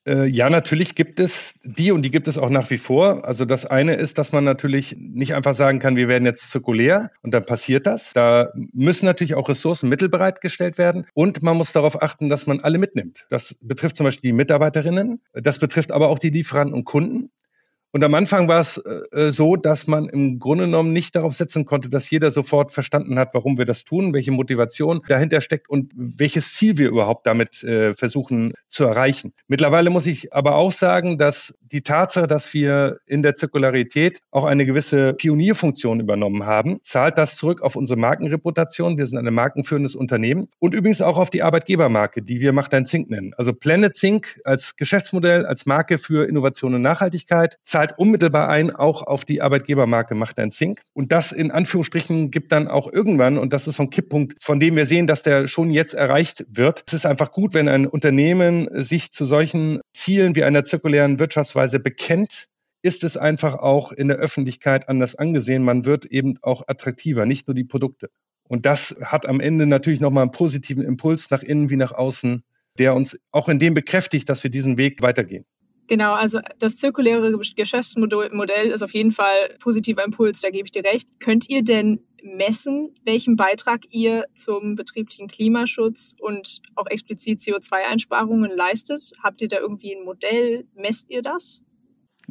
Äh, 0.08 0.25
ja, 0.25 0.50
natürlich 0.50 0.96
gibt 0.96 1.20
es 1.20 1.53
die 1.63 1.91
und 1.91 2.01
die 2.01 2.10
gibt 2.10 2.27
es 2.27 2.38
auch 2.38 2.50
nach 2.50 2.70
wie 2.72 2.79
vor. 2.79 3.25
Also 3.25 3.46
das 3.46 3.65
eine 3.65 3.96
ist, 3.96 4.17
dass 4.17 4.31
man 4.31 4.43
natürlich 4.43 4.96
nicht 4.98 5.36
einfach 5.36 5.53
sagen 5.53 5.77
kann, 5.79 5.96
wir 5.96 6.08
werden 6.08 6.25
jetzt 6.25 6.50
zirkulär 6.50 7.12
und 7.22 7.34
dann 7.34 7.46
passiert 7.46 7.86
das. 7.86 8.12
Da 8.13 8.50
müssen 8.74 9.05
natürlich 9.05 9.36
auch 9.36 9.48
Ressourcen, 9.48 9.89
Mittel 9.89 10.10
bereitgestellt 10.10 10.79
werden 10.79 11.05
und 11.13 11.43
man 11.43 11.55
muss 11.55 11.72
darauf 11.72 12.01
achten, 12.01 12.29
dass 12.29 12.48
man 12.48 12.62
alle 12.62 12.79
mitnimmt. 12.79 13.25
Das 13.29 13.55
betrifft 13.62 13.96
zum 13.96 14.05
Beispiel 14.05 14.31
die 14.31 14.38
Mitarbeiterinnen, 14.38 15.22
das 15.34 15.60
betrifft 15.60 15.91
aber 15.91 16.10
auch 16.10 16.20
die 16.20 16.29
Lieferanten 16.31 16.74
und 16.74 16.86
Kunden. 16.86 17.29
Und 17.94 18.04
am 18.06 18.14
Anfang 18.14 18.48
war 18.48 18.62
es 18.62 18.78
äh, 18.78 19.32
so, 19.32 19.58
dass 19.58 19.86
man 19.86 20.08
im 20.08 20.40
Grunde 20.40 20.66
genommen 20.66 20.94
nicht 20.94 21.16
darauf 21.16 21.34
setzen 21.34 21.66
konnte, 21.66 21.90
dass 21.90 22.10
jeder 22.10 22.32
sofort 22.32 22.72
verstanden 22.72 23.20
hat, 23.20 23.34
warum 23.34 23.58
wir 23.58 23.66
das 23.66 23.84
tun, 23.84 24.14
welche 24.14 24.32
Motivation 24.32 25.02
dahinter 25.10 25.42
steckt 25.42 25.70
und 25.70 25.92
welches 25.96 26.54
Ziel 26.54 26.78
wir 26.78 26.88
überhaupt 26.88 27.28
damit 27.28 27.64
äh, 27.64 27.94
versuchen 27.94 28.54
zu 28.70 28.86
erreichen. 28.86 29.34
Mittlerweile 29.48 29.90
muss 29.90 30.08
ich 30.08 30.34
aber 30.34 30.56
auch 30.56 30.72
sagen, 30.72 31.18
dass 31.18 31.54
die 31.62 31.82
Tatsache, 31.82 32.28
dass 32.28 32.54
wir 32.54 33.00
in 33.06 33.24
der 33.24 33.36
Zirkularität 33.36 34.20
auch 34.32 34.46
eine 34.46 34.66
gewisse 34.66 35.14
Pionierfunktion 35.14 36.00
übernommen 36.00 36.46
haben, 36.46 36.80
zahlt 36.84 37.18
das 37.18 37.36
zurück 37.36 37.62
auf 37.62 37.76
unsere 37.76 38.00
Markenreputation. 38.00 38.98
Wir 38.98 39.06
sind 39.06 39.18
ein 39.18 39.34
markenführendes 39.34 39.96
Unternehmen 39.96 40.48
und 40.60 40.74
übrigens 40.74 41.02
auch 41.02 41.18
auf 41.18 41.30
die 41.30 41.44
Arbeitgebermarke, 41.44 42.22
die 42.22 42.40
wir 42.40 42.54
Macht 42.54 42.74
ein 42.74 42.86
Zink 42.86 43.10
nennen. 43.10 43.34
Also 43.38 43.52
Planet 43.54 43.98
Zink 43.98 44.40
als 44.46 44.78
Geschäftsmodell, 44.78 45.46
als 45.46 45.66
Marke 45.66 45.98
für 45.98 46.28
Innovation 46.28 46.74
und 46.74 46.82
Nachhaltigkeit 46.82 47.58
zahlt 47.64 47.81
zahlt 47.82 47.98
unmittelbar 47.98 48.48
ein, 48.48 48.70
auch 48.70 49.02
auf 49.02 49.26
die 49.26 49.42
Arbeitgebermarke 49.42 50.14
macht 50.14 50.38
ein 50.38 50.52
Zink. 50.52 50.82
Und 50.94 51.12
das 51.12 51.32
in 51.32 51.50
Anführungsstrichen 51.50 52.30
gibt 52.30 52.52
dann 52.52 52.68
auch 52.68 52.92
irgendwann, 52.92 53.40
und 53.40 53.54
das 53.54 53.68
ist 53.68 53.78
so 53.78 53.84
ein 53.84 53.90
Kipppunkt, 53.90 54.36
von 54.40 54.60
dem 54.60 54.76
wir 54.76 54.86
sehen, 54.86 55.08
dass 55.08 55.24
der 55.24 55.48
schon 55.48 55.72
jetzt 55.72 55.96
erreicht 55.96 56.46
wird. 56.48 56.84
Es 56.86 56.94
ist 56.94 57.06
einfach 57.08 57.32
gut, 57.32 57.56
wenn 57.56 57.68
ein 57.68 57.88
Unternehmen 57.88 58.70
sich 58.84 59.12
zu 59.12 59.26
solchen 59.26 59.82
Zielen 59.94 60.36
wie 60.36 60.44
einer 60.44 60.64
zirkulären 60.64 61.18
Wirtschaftsweise 61.18 61.80
bekennt, 61.80 62.46
ist 62.84 63.04
es 63.04 63.18
einfach 63.18 63.56
auch 63.56 63.92
in 63.92 64.10
der 64.10 64.18
Öffentlichkeit 64.18 64.88
anders 64.88 65.16
angesehen. 65.16 65.64
Man 65.64 65.84
wird 65.84 66.06
eben 66.06 66.38
auch 66.44 66.68
attraktiver, 66.68 67.26
nicht 67.26 67.48
nur 67.48 67.56
die 67.56 67.64
Produkte. 67.64 68.12
Und 68.48 68.68
das 68.68 68.96
hat 69.02 69.26
am 69.26 69.40
Ende 69.40 69.66
natürlich 69.66 70.02
nochmal 70.02 70.22
einen 70.22 70.32
positiven 70.32 70.84
Impuls 70.84 71.32
nach 71.32 71.42
innen 71.42 71.72
wie 71.72 71.78
nach 71.78 71.94
außen, 71.94 72.44
der 72.78 72.94
uns 72.94 73.18
auch 73.32 73.50
in 73.50 73.58
dem 73.58 73.74
bekräftigt, 73.74 74.30
dass 74.30 74.44
wir 74.44 74.52
diesen 74.52 74.78
Weg 74.78 75.02
weitergehen. 75.02 75.46
Genau, 75.92 76.14
also 76.14 76.40
das 76.58 76.78
zirkuläre 76.78 77.38
Geschäftsmodell 77.38 78.68
ist 78.68 78.82
auf 78.82 78.94
jeden 78.94 79.12
Fall 79.12 79.58
positiver 79.60 80.06
Impuls, 80.06 80.40
da 80.40 80.50
gebe 80.50 80.66
ich 80.66 80.72
dir 80.72 80.86
recht. 80.86 81.10
Könnt 81.20 81.50
ihr 81.50 81.66
denn 81.66 82.00
messen, 82.24 82.94
welchen 83.04 83.36
Beitrag 83.36 83.82
ihr 83.90 84.24
zum 84.34 84.76
betrieblichen 84.76 85.28
Klimaschutz 85.28 86.16
und 86.18 86.62
auch 86.76 86.88
explizit 86.88 87.40
CO2-Einsparungen 87.40 88.56
leistet? 88.56 89.12
Habt 89.22 89.42
ihr 89.42 89.50
da 89.50 89.60
irgendwie 89.60 89.94
ein 89.94 90.06
Modell? 90.06 90.66
Messt 90.76 91.10
ihr 91.10 91.22
das? 91.22 91.62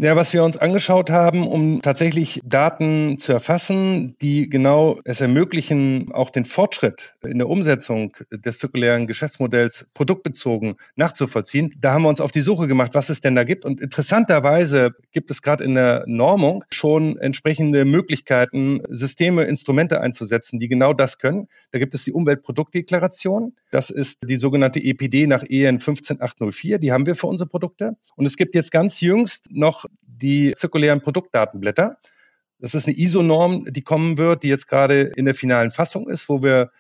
Ja, 0.02 0.16
was 0.16 0.32
wir 0.32 0.42
uns 0.44 0.56
angeschaut 0.56 1.10
haben, 1.10 1.46
um 1.46 1.82
tatsächlich 1.82 2.40
Daten 2.42 3.18
zu 3.18 3.34
erfassen, 3.34 4.16
die 4.22 4.48
genau 4.48 4.98
es 5.04 5.20
ermöglichen, 5.20 6.10
auch 6.12 6.30
den 6.30 6.46
Fortschritt 6.46 7.12
in 7.22 7.36
der 7.36 7.50
Umsetzung 7.50 8.16
des 8.30 8.60
zirkulären 8.60 9.06
Geschäftsmodells 9.06 9.84
produktbezogen 9.92 10.76
nachzuvollziehen. 10.96 11.74
Da 11.78 11.92
haben 11.92 12.04
wir 12.04 12.08
uns 12.08 12.22
auf 12.22 12.30
die 12.30 12.40
Suche 12.40 12.66
gemacht, 12.66 12.94
was 12.94 13.10
es 13.10 13.20
denn 13.20 13.34
da 13.34 13.44
gibt. 13.44 13.66
Und 13.66 13.78
interessanterweise 13.78 14.92
gibt 15.12 15.30
es 15.30 15.42
gerade 15.42 15.64
in 15.64 15.74
der 15.74 16.04
Normung 16.06 16.64
schon 16.70 17.18
entsprechende 17.18 17.84
Möglichkeiten, 17.84 18.80
Systeme, 18.88 19.44
Instrumente 19.44 20.00
einzusetzen, 20.00 20.58
die 20.58 20.68
genau 20.68 20.94
das 20.94 21.18
können. 21.18 21.46
Da 21.72 21.78
gibt 21.78 21.92
es 21.92 22.04
die 22.04 22.12
Umweltproduktdeklaration. 22.12 23.54
Das 23.70 23.90
ist 23.90 24.16
die 24.24 24.36
sogenannte 24.36 24.80
EPD 24.80 25.26
nach 25.26 25.44
EN 25.46 25.78
15804. 25.78 26.78
Die 26.78 26.90
haben 26.90 27.04
wir 27.04 27.14
für 27.14 27.26
unsere 27.26 27.50
Produkte. 27.50 27.98
Und 28.16 28.24
es 28.24 28.38
gibt 28.38 28.54
jetzt 28.54 28.72
ganz 28.72 29.02
jüngst 29.02 29.48
noch 29.50 29.89
die 30.02 30.54
zirkulären 30.56 31.00
Produktdatenblätter. 31.00 31.98
Das 32.58 32.74
ist 32.74 32.86
eine 32.86 32.96
ISO-Norm, 32.96 33.66
die 33.70 33.82
kommen 33.82 34.18
wird, 34.18 34.42
die 34.42 34.48
jetzt 34.48 34.68
gerade 34.68 35.02
in 35.16 35.24
der 35.24 35.34
finalen 35.34 35.70
Fassung 35.70 36.08
ist, 36.08 36.28
wo 36.28 36.42
wir 36.42 36.70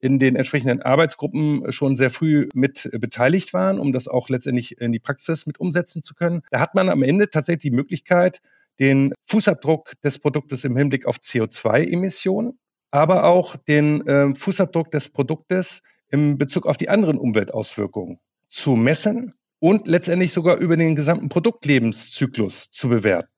in 0.00 0.18
den 0.18 0.36
entsprechenden 0.36 0.82
Arbeitsgruppen 0.82 1.72
schon 1.72 1.94
sehr 1.94 2.10
früh 2.10 2.48
mit 2.54 2.88
beteiligt 2.92 3.52
waren, 3.52 3.78
um 3.78 3.92
das 3.92 4.08
auch 4.08 4.28
letztendlich 4.28 4.80
in 4.80 4.92
die 4.92 4.98
Praxis 4.98 5.46
mit 5.46 5.60
umsetzen 5.60 6.02
zu 6.02 6.14
können. 6.14 6.42
Da 6.50 6.60
hat 6.60 6.74
man 6.74 6.88
am 6.88 7.02
Ende 7.02 7.28
tatsächlich 7.28 7.62
die 7.62 7.76
Möglichkeit, 7.76 8.40
den 8.78 9.12
Fußabdruck 9.26 9.92
des 10.02 10.18
Produktes 10.18 10.64
im 10.64 10.76
Hinblick 10.76 11.06
auf 11.06 11.16
CO2-Emissionen, 11.16 12.58
aber 12.90 13.24
auch 13.24 13.56
den 13.56 14.06
äh, 14.06 14.34
Fußabdruck 14.34 14.90
des 14.90 15.10
Produktes 15.10 15.82
im 16.08 16.38
Bezug 16.38 16.66
auf 16.66 16.78
die 16.78 16.88
anderen 16.88 17.18
Umweltauswirkungen 17.18 18.18
zu 18.48 18.76
messen 18.76 19.34
und 19.60 19.86
letztendlich 19.86 20.32
sogar 20.32 20.56
über 20.56 20.76
den 20.76 20.96
gesamten 20.96 21.28
Produktlebenszyklus 21.28 22.70
zu 22.70 22.88
bewerten. 22.88 23.28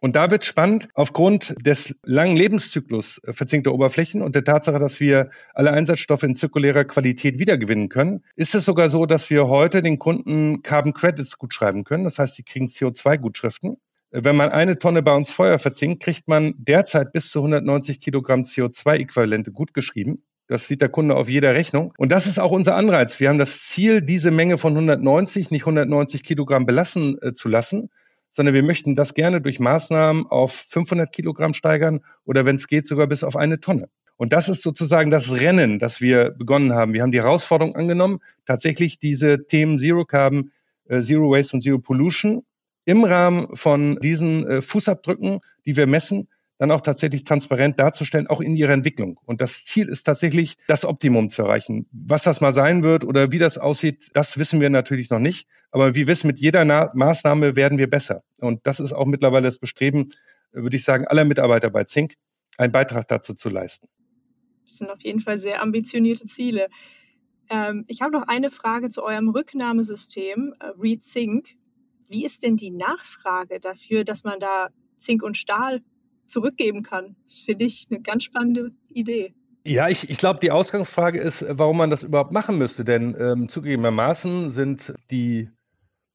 Und 0.00 0.16
da 0.16 0.30
wird 0.30 0.44
spannend, 0.44 0.88
aufgrund 0.92 1.54
des 1.64 1.94
langen 2.02 2.36
Lebenszyklus 2.36 3.22
verzinkter 3.24 3.72
Oberflächen 3.72 4.20
und 4.20 4.34
der 4.34 4.44
Tatsache, 4.44 4.78
dass 4.78 5.00
wir 5.00 5.30
alle 5.54 5.72
Einsatzstoffe 5.72 6.24
in 6.24 6.34
zirkulärer 6.34 6.84
Qualität 6.84 7.38
wiedergewinnen 7.38 7.88
können, 7.88 8.22
ist 8.36 8.54
es 8.54 8.66
sogar 8.66 8.90
so, 8.90 9.06
dass 9.06 9.30
wir 9.30 9.48
heute 9.48 9.80
den 9.80 9.98
Kunden 9.98 10.60
Carbon 10.62 10.92
Credits 10.92 11.38
gutschreiben 11.38 11.84
können. 11.84 12.04
Das 12.04 12.18
heißt, 12.18 12.34
sie 12.34 12.42
kriegen 12.42 12.66
CO2-Gutschriften. 12.68 13.78
Wenn 14.10 14.36
man 14.36 14.50
eine 14.50 14.78
Tonne 14.78 15.02
bei 15.02 15.14
uns 15.14 15.32
Feuer 15.32 15.58
verzinkt, 15.58 16.02
kriegt 16.02 16.28
man 16.28 16.52
derzeit 16.58 17.12
bis 17.12 17.30
zu 17.30 17.38
190 17.38 17.98
Kilogramm 17.98 18.42
CO2-Äquivalente 18.42 19.52
gutgeschrieben. 19.52 20.22
Das 20.46 20.68
sieht 20.68 20.82
der 20.82 20.90
Kunde 20.90 21.16
auf 21.16 21.28
jeder 21.28 21.54
Rechnung. 21.54 21.94
Und 21.96 22.12
das 22.12 22.26
ist 22.26 22.38
auch 22.38 22.50
unser 22.50 22.76
Anreiz. 22.76 23.18
Wir 23.18 23.30
haben 23.30 23.38
das 23.38 23.60
Ziel, 23.62 24.02
diese 24.02 24.30
Menge 24.30 24.58
von 24.58 24.72
190, 24.72 25.50
nicht 25.50 25.62
190 25.62 26.22
Kilogramm 26.22 26.66
belassen 26.66 27.16
äh, 27.22 27.32
zu 27.32 27.48
lassen, 27.48 27.90
sondern 28.30 28.54
wir 28.54 28.62
möchten 28.62 28.94
das 28.94 29.14
gerne 29.14 29.40
durch 29.40 29.60
Maßnahmen 29.60 30.26
auf 30.26 30.52
500 30.52 31.12
Kilogramm 31.12 31.54
steigern 31.54 32.00
oder 32.24 32.44
wenn 32.44 32.56
es 32.56 32.66
geht 32.66 32.86
sogar 32.86 33.06
bis 33.06 33.24
auf 33.24 33.36
eine 33.36 33.60
Tonne. 33.60 33.88
Und 34.16 34.32
das 34.32 34.48
ist 34.48 34.62
sozusagen 34.62 35.10
das 35.10 35.30
Rennen, 35.30 35.78
das 35.78 36.00
wir 36.00 36.30
begonnen 36.30 36.72
haben. 36.72 36.92
Wir 36.92 37.02
haben 37.02 37.12
die 37.12 37.22
Herausforderung 37.22 37.74
angenommen, 37.74 38.20
tatsächlich 38.44 38.98
diese 38.98 39.46
Themen 39.46 39.78
Zero 39.78 40.04
Carbon, 40.04 40.50
äh, 40.88 41.00
Zero 41.00 41.30
Waste 41.30 41.56
und 41.56 41.62
Zero 41.62 41.78
Pollution 41.78 42.44
im 42.84 43.04
Rahmen 43.04 43.56
von 43.56 43.98
diesen 44.00 44.46
äh, 44.46 44.60
Fußabdrücken, 44.60 45.40
die 45.64 45.76
wir 45.76 45.86
messen, 45.86 46.28
dann 46.58 46.70
auch 46.70 46.80
tatsächlich 46.80 47.24
transparent 47.24 47.78
darzustellen, 47.78 48.26
auch 48.28 48.40
in 48.40 48.54
ihrer 48.56 48.72
Entwicklung. 48.72 49.18
Und 49.24 49.40
das 49.40 49.64
Ziel 49.64 49.88
ist 49.88 50.04
tatsächlich, 50.04 50.56
das 50.68 50.84
Optimum 50.84 51.28
zu 51.28 51.42
erreichen. 51.42 51.86
Was 51.92 52.22
das 52.22 52.40
mal 52.40 52.52
sein 52.52 52.82
wird 52.82 53.04
oder 53.04 53.32
wie 53.32 53.38
das 53.38 53.58
aussieht, 53.58 54.10
das 54.14 54.38
wissen 54.38 54.60
wir 54.60 54.70
natürlich 54.70 55.10
noch 55.10 55.18
nicht. 55.18 55.48
Aber 55.70 55.94
wir 55.94 56.06
wissen, 56.06 56.28
mit 56.28 56.38
jeder 56.38 56.64
Na 56.64 56.90
Maßnahme 56.94 57.56
werden 57.56 57.78
wir 57.78 57.90
besser. 57.90 58.22
Und 58.38 58.66
das 58.66 58.78
ist 58.78 58.92
auch 58.92 59.06
mittlerweile 59.06 59.44
das 59.44 59.58
Bestreben, 59.58 60.12
würde 60.52 60.76
ich 60.76 60.84
sagen, 60.84 61.06
aller 61.08 61.24
Mitarbeiter 61.24 61.70
bei 61.70 61.84
Zink, 61.84 62.14
einen 62.56 62.72
Beitrag 62.72 63.08
dazu 63.08 63.34
zu 63.34 63.48
leisten. 63.48 63.88
Das 64.66 64.76
sind 64.76 64.90
auf 64.90 65.02
jeden 65.02 65.20
Fall 65.20 65.38
sehr 65.38 65.60
ambitionierte 65.60 66.26
Ziele. 66.26 66.68
Ähm, 67.50 67.84
ich 67.88 68.00
habe 68.00 68.12
noch 68.12 68.28
eine 68.28 68.50
Frage 68.50 68.88
zu 68.88 69.02
eurem 69.02 69.28
Rücknahmesystem, 69.28 70.54
äh, 70.60 70.66
ReZink. 70.80 71.56
Wie 72.08 72.24
ist 72.24 72.42
denn 72.42 72.56
die 72.56 72.70
Nachfrage 72.70 73.58
dafür, 73.60 74.04
dass 74.04 74.24
man 74.24 74.38
da 74.38 74.68
Zink 74.96 75.22
und 75.22 75.36
Stahl 75.36 75.82
zurückgeben 76.26 76.82
kann. 76.82 77.16
Das 77.24 77.38
finde 77.38 77.64
ich 77.64 77.86
eine 77.90 78.00
ganz 78.00 78.24
spannende 78.24 78.72
Idee. 78.88 79.34
Ja, 79.66 79.88
ich, 79.88 80.10
ich 80.10 80.18
glaube, 80.18 80.40
die 80.40 80.50
Ausgangsfrage 80.50 81.20
ist, 81.20 81.44
warum 81.48 81.78
man 81.78 81.88
das 81.88 82.02
überhaupt 82.02 82.32
machen 82.32 82.58
müsste. 82.58 82.84
Denn 82.84 83.16
ähm, 83.18 83.48
zugegebenermaßen 83.48 84.50
sind 84.50 84.92
die 85.10 85.48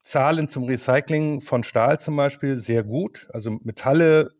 Zahlen 0.02 0.46
zum 0.48 0.64
Recycling 0.64 1.40
von 1.40 1.64
Stahl 1.64 1.98
zum 1.98 2.16
Beispiel 2.16 2.56
sehr 2.56 2.84
gut. 2.84 3.28
Also 3.32 3.58
Metalle, 3.62 4.30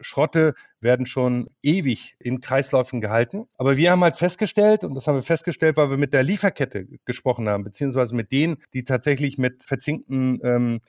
Schrotte 0.00 0.54
werden 0.80 1.06
schon 1.06 1.48
ewig 1.62 2.14
in 2.18 2.40
Kreisläufen 2.40 3.00
gehalten. 3.00 3.46
Aber 3.56 3.76
wir 3.76 3.90
haben 3.90 4.02
halt 4.02 4.16
festgestellt, 4.16 4.84
und 4.84 4.94
das 4.94 5.06
haben 5.06 5.16
wir 5.16 5.22
festgestellt, 5.22 5.76
weil 5.76 5.90
wir 5.90 5.96
mit 5.96 6.12
der 6.12 6.22
Lieferkette 6.22 6.86
gesprochen 7.04 7.48
haben, 7.48 7.64
beziehungsweise 7.64 8.14
mit 8.14 8.32
denen, 8.32 8.58
die 8.74 8.84
tatsächlich 8.84 9.38
mit 9.38 9.64
verzinkten 9.64 10.40
ähm, 10.44 10.80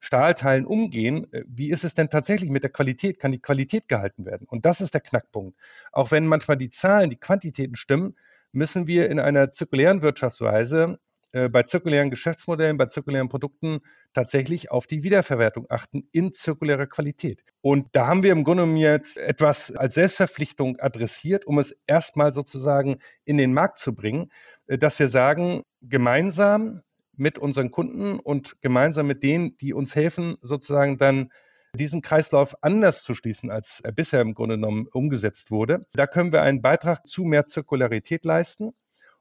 Stahlteilen 0.00 0.66
umgehen, 0.66 1.32
äh, 1.32 1.44
wie 1.46 1.70
ist 1.70 1.84
es 1.84 1.94
denn 1.94 2.08
tatsächlich 2.08 2.50
mit 2.50 2.62
der 2.62 2.70
Qualität? 2.70 3.18
Kann 3.18 3.32
die 3.32 3.40
Qualität 3.40 3.88
gehalten 3.88 4.24
werden? 4.24 4.46
Und 4.48 4.64
das 4.64 4.80
ist 4.80 4.94
der 4.94 5.00
Knackpunkt. 5.00 5.58
Auch 5.92 6.10
wenn 6.10 6.26
manchmal 6.26 6.56
die 6.56 6.70
Zahlen, 6.70 7.10
die 7.10 7.16
Quantitäten 7.16 7.76
stimmen, 7.76 8.16
müssen 8.52 8.86
wir 8.86 9.10
in 9.10 9.20
einer 9.20 9.50
zirkulären 9.50 10.02
Wirtschaftsweise 10.02 10.98
äh, 11.32 11.48
bei 11.48 11.62
zirkulären 11.62 12.10
Geschäftsmodellen, 12.10 12.78
bei 12.78 12.86
zirkulären 12.86 13.28
Produkten 13.28 13.80
tatsächlich 14.14 14.70
auf 14.70 14.86
die 14.86 15.02
Wiederverwertung 15.02 15.66
achten 15.68 16.08
in 16.12 16.32
zirkulärer 16.32 16.86
Qualität. 16.86 17.44
Und 17.60 17.88
da 17.92 18.06
haben 18.06 18.22
wir 18.22 18.32
im 18.32 18.44
Grunde 18.44 18.64
jetzt 18.78 19.18
etwas 19.18 19.70
als 19.72 19.94
Selbstverpflichtung 19.94 20.78
adressiert, 20.80 21.46
um 21.46 21.58
es 21.58 21.76
erstmal 21.86 22.32
sozusagen 22.32 22.98
in 23.24 23.36
den 23.36 23.52
Markt 23.52 23.76
zu 23.76 23.94
bringen, 23.94 24.30
äh, 24.66 24.78
dass 24.78 24.98
wir 24.98 25.08
sagen, 25.08 25.62
gemeinsam 25.82 26.82
mit 27.18 27.38
unseren 27.38 27.70
Kunden 27.70 28.18
und 28.18 28.60
gemeinsam 28.60 29.06
mit 29.06 29.22
denen, 29.22 29.56
die 29.58 29.72
uns 29.72 29.94
helfen, 29.94 30.36
sozusagen 30.40 30.98
dann 30.98 31.30
diesen 31.74 32.02
Kreislauf 32.02 32.62
anders 32.62 33.02
zu 33.02 33.14
schließen, 33.14 33.50
als 33.50 33.80
er 33.82 33.92
bisher 33.92 34.20
im 34.20 34.34
Grunde 34.34 34.56
genommen 34.56 34.86
umgesetzt 34.92 35.50
wurde. 35.50 35.86
Da 35.92 36.06
können 36.06 36.32
wir 36.32 36.42
einen 36.42 36.62
Beitrag 36.62 37.06
zu 37.06 37.24
mehr 37.24 37.46
Zirkularität 37.46 38.24
leisten. 38.24 38.72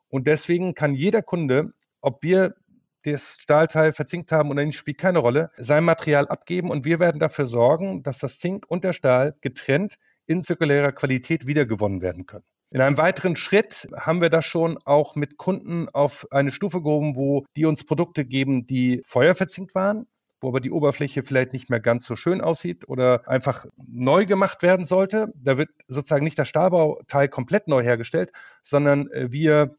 Und 0.09 0.27
deswegen 0.27 0.73
kann 0.73 0.95
jeder 0.95 1.21
Kunde, 1.21 1.73
ob 2.01 2.23
wir 2.23 2.55
das 3.03 3.37
Stahlteil 3.39 3.91
verzinkt 3.91 4.31
haben 4.31 4.49
oder 4.49 4.65
nicht, 4.65 4.77
spielt 4.77 4.97
keine 4.97 5.19
Rolle, 5.19 5.51
sein 5.57 5.83
Material 5.83 6.27
abgeben 6.27 6.71
und 6.71 6.85
wir 6.85 6.99
werden 6.99 7.19
dafür 7.19 7.45
sorgen, 7.45 8.03
dass 8.03 8.17
das 8.17 8.39
Zink 8.39 8.65
und 8.67 8.83
der 8.83 8.93
Stahl 8.93 9.35
getrennt 9.41 9.97
in 10.25 10.43
zirkulärer 10.43 10.91
Qualität 10.91 11.47
wiedergewonnen 11.47 12.01
werden 12.01 12.25
können. 12.25 12.45
In 12.69 12.81
einem 12.81 12.97
weiteren 12.97 13.37
Schritt 13.37 13.87
haben 13.95 14.19
wir 14.19 14.29
das 14.29 14.45
schon 14.45 14.77
auch 14.83 15.15
mit 15.15 15.37
Kunden 15.37 15.87
auf 15.89 16.27
eine 16.31 16.51
Stufe 16.51 16.81
gehoben, 16.81 17.15
wo 17.15 17.45
die 17.55 17.65
uns 17.65 17.85
Produkte 17.85 18.25
geben, 18.25 18.65
die 18.65 19.01
feuerverzinkt 19.05 19.73
waren, 19.73 20.05
wo 20.41 20.49
aber 20.49 20.59
die 20.59 20.71
Oberfläche 20.71 21.23
vielleicht 21.23 21.53
nicht 21.53 21.69
mehr 21.69 21.79
ganz 21.79 22.05
so 22.05 22.17
schön 22.17 22.41
aussieht 22.41 22.89
oder 22.89 23.27
einfach 23.27 23.65
neu 23.87 24.25
gemacht 24.25 24.63
werden 24.63 24.85
sollte. 24.85 25.31
Da 25.35 25.57
wird 25.57 25.69
sozusagen 25.87 26.25
nicht 26.25 26.37
das 26.37 26.49
Stahlbauteil 26.49 27.29
komplett 27.29 27.69
neu 27.69 27.83
hergestellt, 27.83 28.33
sondern 28.63 29.09
äh, 29.11 29.31
wir 29.31 29.77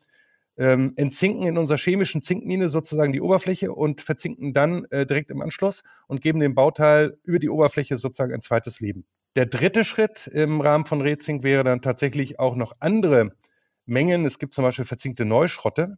ähm, 0.56 0.94
entzinken 0.96 1.46
in 1.46 1.58
unserer 1.58 1.78
chemischen 1.78 2.22
Zinkmine 2.22 2.70
sozusagen 2.70 3.12
die 3.12 3.20
Oberfläche 3.20 3.72
und 3.72 4.00
verzinken 4.00 4.54
dann 4.54 4.86
äh, 4.86 5.04
direkt 5.04 5.30
im 5.30 5.42
Anschluss 5.42 5.84
und 6.06 6.22
geben 6.22 6.40
dem 6.40 6.54
Bauteil 6.54 7.18
über 7.22 7.38
die 7.38 7.50
Oberfläche 7.50 7.98
sozusagen 7.98 8.32
ein 8.32 8.40
zweites 8.40 8.80
Leben. 8.80 9.04
Der 9.36 9.46
dritte 9.46 9.84
Schritt 9.84 10.26
im 10.26 10.60
Rahmen 10.60 10.84
von 10.84 11.00
Rezink 11.00 11.42
wäre 11.42 11.64
dann 11.64 11.82
tatsächlich 11.82 12.38
auch 12.38 12.56
noch 12.56 12.72
andere 12.80 13.32
Mengen. 13.86 14.24
Es 14.24 14.38
gibt 14.38 14.54
zum 14.54 14.64
Beispiel 14.64 14.84
verzinkte 14.84 15.24
Neuschrotte, 15.24 15.96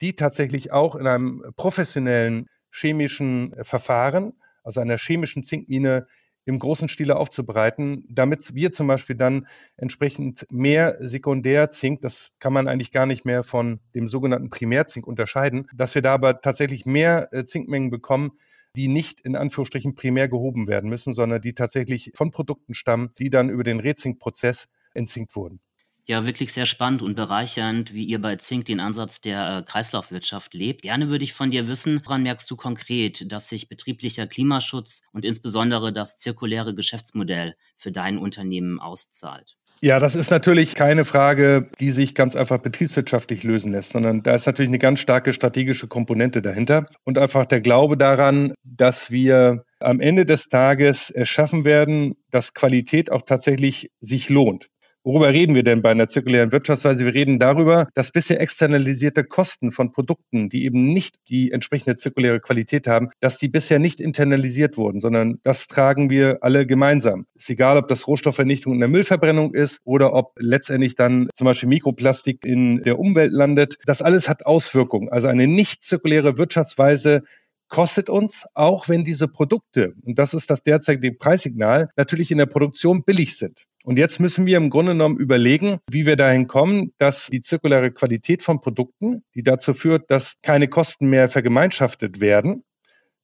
die 0.00 0.14
tatsächlich 0.14 0.72
auch 0.72 0.94
in 0.94 1.06
einem 1.06 1.44
professionellen 1.56 2.48
chemischen 2.70 3.54
Verfahren, 3.62 4.34
also 4.62 4.80
einer 4.80 4.98
chemischen 4.98 5.42
Zinkmine, 5.42 6.06
im 6.48 6.58
großen 6.58 6.88
Stile 6.88 7.16
aufzubereiten, 7.16 8.04
damit 8.08 8.54
wir 8.54 8.72
zum 8.72 8.86
Beispiel 8.86 9.16
dann 9.16 9.46
entsprechend 9.76 10.46
mehr 10.50 10.96
Sekundärzink, 10.98 12.00
das 12.00 12.30
kann 12.38 12.54
man 12.54 12.68
eigentlich 12.68 12.90
gar 12.90 13.04
nicht 13.04 13.26
mehr 13.26 13.44
von 13.44 13.80
dem 13.94 14.08
sogenannten 14.08 14.48
Primärzink 14.48 15.06
unterscheiden, 15.06 15.66
dass 15.74 15.94
wir 15.94 16.00
da 16.00 16.14
aber 16.14 16.40
tatsächlich 16.40 16.86
mehr 16.86 17.28
äh, 17.32 17.44
Zinkmengen 17.44 17.90
bekommen, 17.90 18.32
die 18.78 18.86
nicht 18.86 19.20
in 19.22 19.34
Anführungsstrichen 19.34 19.96
primär 19.96 20.28
gehoben 20.28 20.68
werden 20.68 20.88
müssen, 20.88 21.12
sondern 21.12 21.42
die 21.42 21.52
tatsächlich 21.52 22.12
von 22.14 22.30
Produkten 22.30 22.74
stammen, 22.74 23.10
die 23.18 23.28
dann 23.28 23.50
über 23.50 23.64
den 23.64 23.80
Rezink-Prozess 23.80 24.68
entzinkt 24.94 25.34
wurden. 25.34 25.58
Ja, 26.06 26.24
wirklich 26.24 26.52
sehr 26.52 26.64
spannend 26.64 27.02
und 27.02 27.16
bereichernd, 27.16 27.92
wie 27.92 28.04
ihr 28.04 28.20
bei 28.20 28.36
Zink 28.36 28.66
den 28.66 28.78
Ansatz 28.78 29.20
der 29.20 29.58
äh, 29.58 29.62
Kreislaufwirtschaft 29.62 30.54
lebt. 30.54 30.82
Gerne 30.82 31.08
würde 31.08 31.24
ich 31.24 31.32
von 31.32 31.50
dir 31.50 31.66
wissen, 31.66 32.00
woran 32.04 32.22
merkst 32.22 32.48
du 32.50 32.54
konkret, 32.54 33.30
dass 33.32 33.48
sich 33.48 33.68
betrieblicher 33.68 34.28
Klimaschutz 34.28 35.02
und 35.12 35.24
insbesondere 35.24 35.92
das 35.92 36.16
zirkuläre 36.16 36.74
Geschäftsmodell 36.74 37.54
für 37.76 37.90
dein 37.90 38.16
Unternehmen 38.16 38.78
auszahlt? 38.78 39.58
Ja, 39.80 40.00
das 40.00 40.16
ist 40.16 40.32
natürlich 40.32 40.74
keine 40.74 41.04
Frage, 41.04 41.68
die 41.78 41.92
sich 41.92 42.16
ganz 42.16 42.34
einfach 42.34 42.58
betriebswirtschaftlich 42.58 43.44
lösen 43.44 43.70
lässt, 43.70 43.92
sondern 43.92 44.24
da 44.24 44.34
ist 44.34 44.46
natürlich 44.46 44.70
eine 44.70 44.80
ganz 44.80 44.98
starke 44.98 45.32
strategische 45.32 45.86
Komponente 45.86 46.42
dahinter 46.42 46.86
und 47.04 47.16
einfach 47.16 47.46
der 47.46 47.60
Glaube 47.60 47.96
daran, 47.96 48.54
dass 48.64 49.12
wir 49.12 49.64
am 49.78 50.00
Ende 50.00 50.26
des 50.26 50.48
Tages 50.48 51.10
erschaffen 51.10 51.64
werden, 51.64 52.16
dass 52.32 52.54
Qualität 52.54 53.12
auch 53.12 53.22
tatsächlich 53.22 53.90
sich 54.00 54.28
lohnt. 54.28 54.68
Worüber 55.04 55.32
reden 55.32 55.54
wir 55.54 55.62
denn 55.62 55.80
bei 55.80 55.90
einer 55.90 56.08
zirkulären 56.08 56.52
Wirtschaftsweise? 56.52 57.04
Wir 57.04 57.14
reden 57.14 57.38
darüber, 57.38 57.88
dass 57.94 58.10
bisher 58.10 58.40
externalisierte 58.40 59.24
Kosten 59.24 59.70
von 59.70 59.92
Produkten, 59.92 60.48
die 60.48 60.64
eben 60.64 60.92
nicht 60.92 61.16
die 61.28 61.52
entsprechende 61.52 61.96
zirkuläre 61.96 62.40
Qualität 62.40 62.86
haben, 62.86 63.10
dass 63.20 63.38
die 63.38 63.48
bisher 63.48 63.78
nicht 63.78 64.00
internalisiert 64.00 64.76
wurden, 64.76 65.00
sondern 65.00 65.38
das 65.44 65.66
tragen 65.66 66.10
wir 66.10 66.38
alle 66.42 66.66
gemeinsam. 66.66 67.26
Ist 67.34 67.48
egal, 67.48 67.78
ob 67.78 67.86
das 67.86 68.06
Rohstoffvernichtung 68.08 68.74
in 68.74 68.80
der 68.80 68.88
Müllverbrennung 68.88 69.54
ist 69.54 69.80
oder 69.84 70.12
ob 70.12 70.32
letztendlich 70.36 70.96
dann 70.96 71.30
zum 71.34 71.44
Beispiel 71.44 71.68
Mikroplastik 71.68 72.44
in 72.44 72.82
der 72.82 72.98
Umwelt 72.98 73.32
landet. 73.32 73.76
Das 73.86 74.02
alles 74.02 74.28
hat 74.28 74.46
Auswirkungen. 74.46 75.08
Also 75.08 75.28
eine 75.28 75.46
nicht 75.46 75.84
zirkuläre 75.84 76.38
Wirtschaftsweise 76.38 77.22
kostet 77.68 78.10
uns, 78.10 78.46
auch 78.54 78.88
wenn 78.88 79.04
diese 79.04 79.28
Produkte, 79.28 79.94
und 80.02 80.18
das 80.18 80.34
ist 80.34 80.50
das 80.50 80.62
derzeitige 80.62 81.12
Preissignal, 81.14 81.90
natürlich 81.96 82.30
in 82.30 82.38
der 82.38 82.46
Produktion 82.46 83.04
billig 83.04 83.36
sind. 83.36 83.64
Und 83.84 83.98
jetzt 83.98 84.18
müssen 84.18 84.44
wir 84.44 84.56
im 84.56 84.70
Grunde 84.70 84.92
genommen 84.92 85.18
überlegen, 85.18 85.78
wie 85.90 86.04
wir 86.04 86.16
dahin 86.16 86.46
kommen, 86.46 86.92
dass 86.98 87.26
die 87.26 87.40
zirkuläre 87.40 87.92
Qualität 87.92 88.42
von 88.42 88.60
Produkten, 88.60 89.22
die 89.34 89.42
dazu 89.42 89.72
führt, 89.72 90.10
dass 90.10 90.34
keine 90.42 90.68
Kosten 90.68 91.08
mehr 91.08 91.28
vergemeinschaftet 91.28 92.20
werden, 92.20 92.64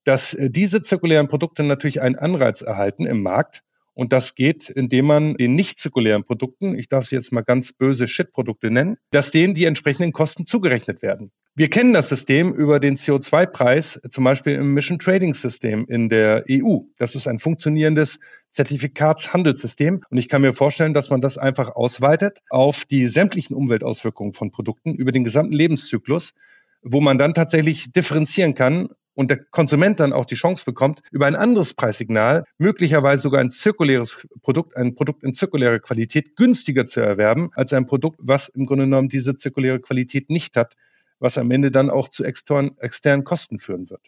dass 0.04 0.34
äh, 0.34 0.50
diese 0.50 0.82
zirkulären 0.82 1.28
Produkte 1.28 1.64
natürlich 1.64 2.00
einen 2.00 2.16
Anreiz 2.16 2.62
erhalten 2.62 3.06
im 3.06 3.22
Markt. 3.22 3.62
Und 3.94 4.12
das 4.12 4.34
geht, 4.34 4.68
indem 4.68 5.06
man 5.06 5.34
den 5.34 5.54
nicht 5.54 5.78
zirkulären 5.78 6.24
Produkten, 6.24 6.76
ich 6.76 6.88
darf 6.88 7.06
sie 7.06 7.14
jetzt 7.14 7.32
mal 7.32 7.42
ganz 7.42 7.72
böse 7.72 8.08
Shit-Produkte 8.08 8.70
nennen, 8.70 8.96
dass 9.10 9.30
denen 9.30 9.54
die 9.54 9.66
entsprechenden 9.66 10.12
Kosten 10.12 10.46
zugerechnet 10.46 11.00
werden. 11.00 11.30
Wir 11.56 11.70
kennen 11.70 11.92
das 11.92 12.08
System 12.08 12.52
über 12.52 12.80
den 12.80 12.96
CO2-Preis, 12.96 14.00
zum 14.10 14.24
Beispiel 14.24 14.54
im 14.54 14.74
Mission 14.74 14.98
Trading 14.98 15.34
System 15.34 15.86
in 15.88 16.08
der 16.08 16.44
EU. 16.50 16.78
Das 16.98 17.14
ist 17.14 17.28
ein 17.28 17.38
funktionierendes 17.38 18.18
Zertifikatshandelssystem. 18.50 20.02
Und 20.10 20.18
ich 20.18 20.28
kann 20.28 20.42
mir 20.42 20.52
vorstellen, 20.52 20.94
dass 20.94 21.10
man 21.10 21.20
das 21.20 21.38
einfach 21.38 21.76
ausweitet 21.76 22.40
auf 22.50 22.84
die 22.86 23.06
sämtlichen 23.06 23.54
Umweltauswirkungen 23.54 24.32
von 24.32 24.50
Produkten 24.50 24.96
über 24.96 25.12
den 25.12 25.22
gesamten 25.22 25.52
Lebenszyklus, 25.52 26.34
wo 26.82 27.00
man 27.00 27.18
dann 27.18 27.34
tatsächlich 27.34 27.92
differenzieren 27.92 28.56
kann 28.56 28.88
und 29.14 29.30
der 29.30 29.44
Konsument 29.44 30.00
dann 30.00 30.12
auch 30.12 30.24
die 30.24 30.34
Chance 30.34 30.64
bekommt, 30.64 31.02
über 31.12 31.26
ein 31.26 31.36
anderes 31.36 31.72
Preissignal 31.74 32.42
möglicherweise 32.58 33.22
sogar 33.22 33.40
ein 33.40 33.52
zirkuläres 33.52 34.26
Produkt, 34.42 34.76
ein 34.76 34.96
Produkt 34.96 35.22
in 35.22 35.34
zirkulärer 35.34 35.78
Qualität 35.78 36.34
günstiger 36.34 36.84
zu 36.84 37.00
erwerben 37.00 37.50
als 37.54 37.72
ein 37.72 37.86
Produkt, 37.86 38.18
was 38.20 38.48
im 38.48 38.66
Grunde 38.66 38.86
genommen 38.86 39.08
diese 39.08 39.36
zirkuläre 39.36 39.78
Qualität 39.78 40.30
nicht 40.30 40.56
hat 40.56 40.74
was 41.18 41.38
am 41.38 41.50
Ende 41.50 41.70
dann 41.70 41.90
auch 41.90 42.08
zu 42.08 42.24
externen, 42.24 42.76
externen 42.78 43.24
Kosten 43.24 43.58
führen 43.58 43.90
wird. 43.90 44.02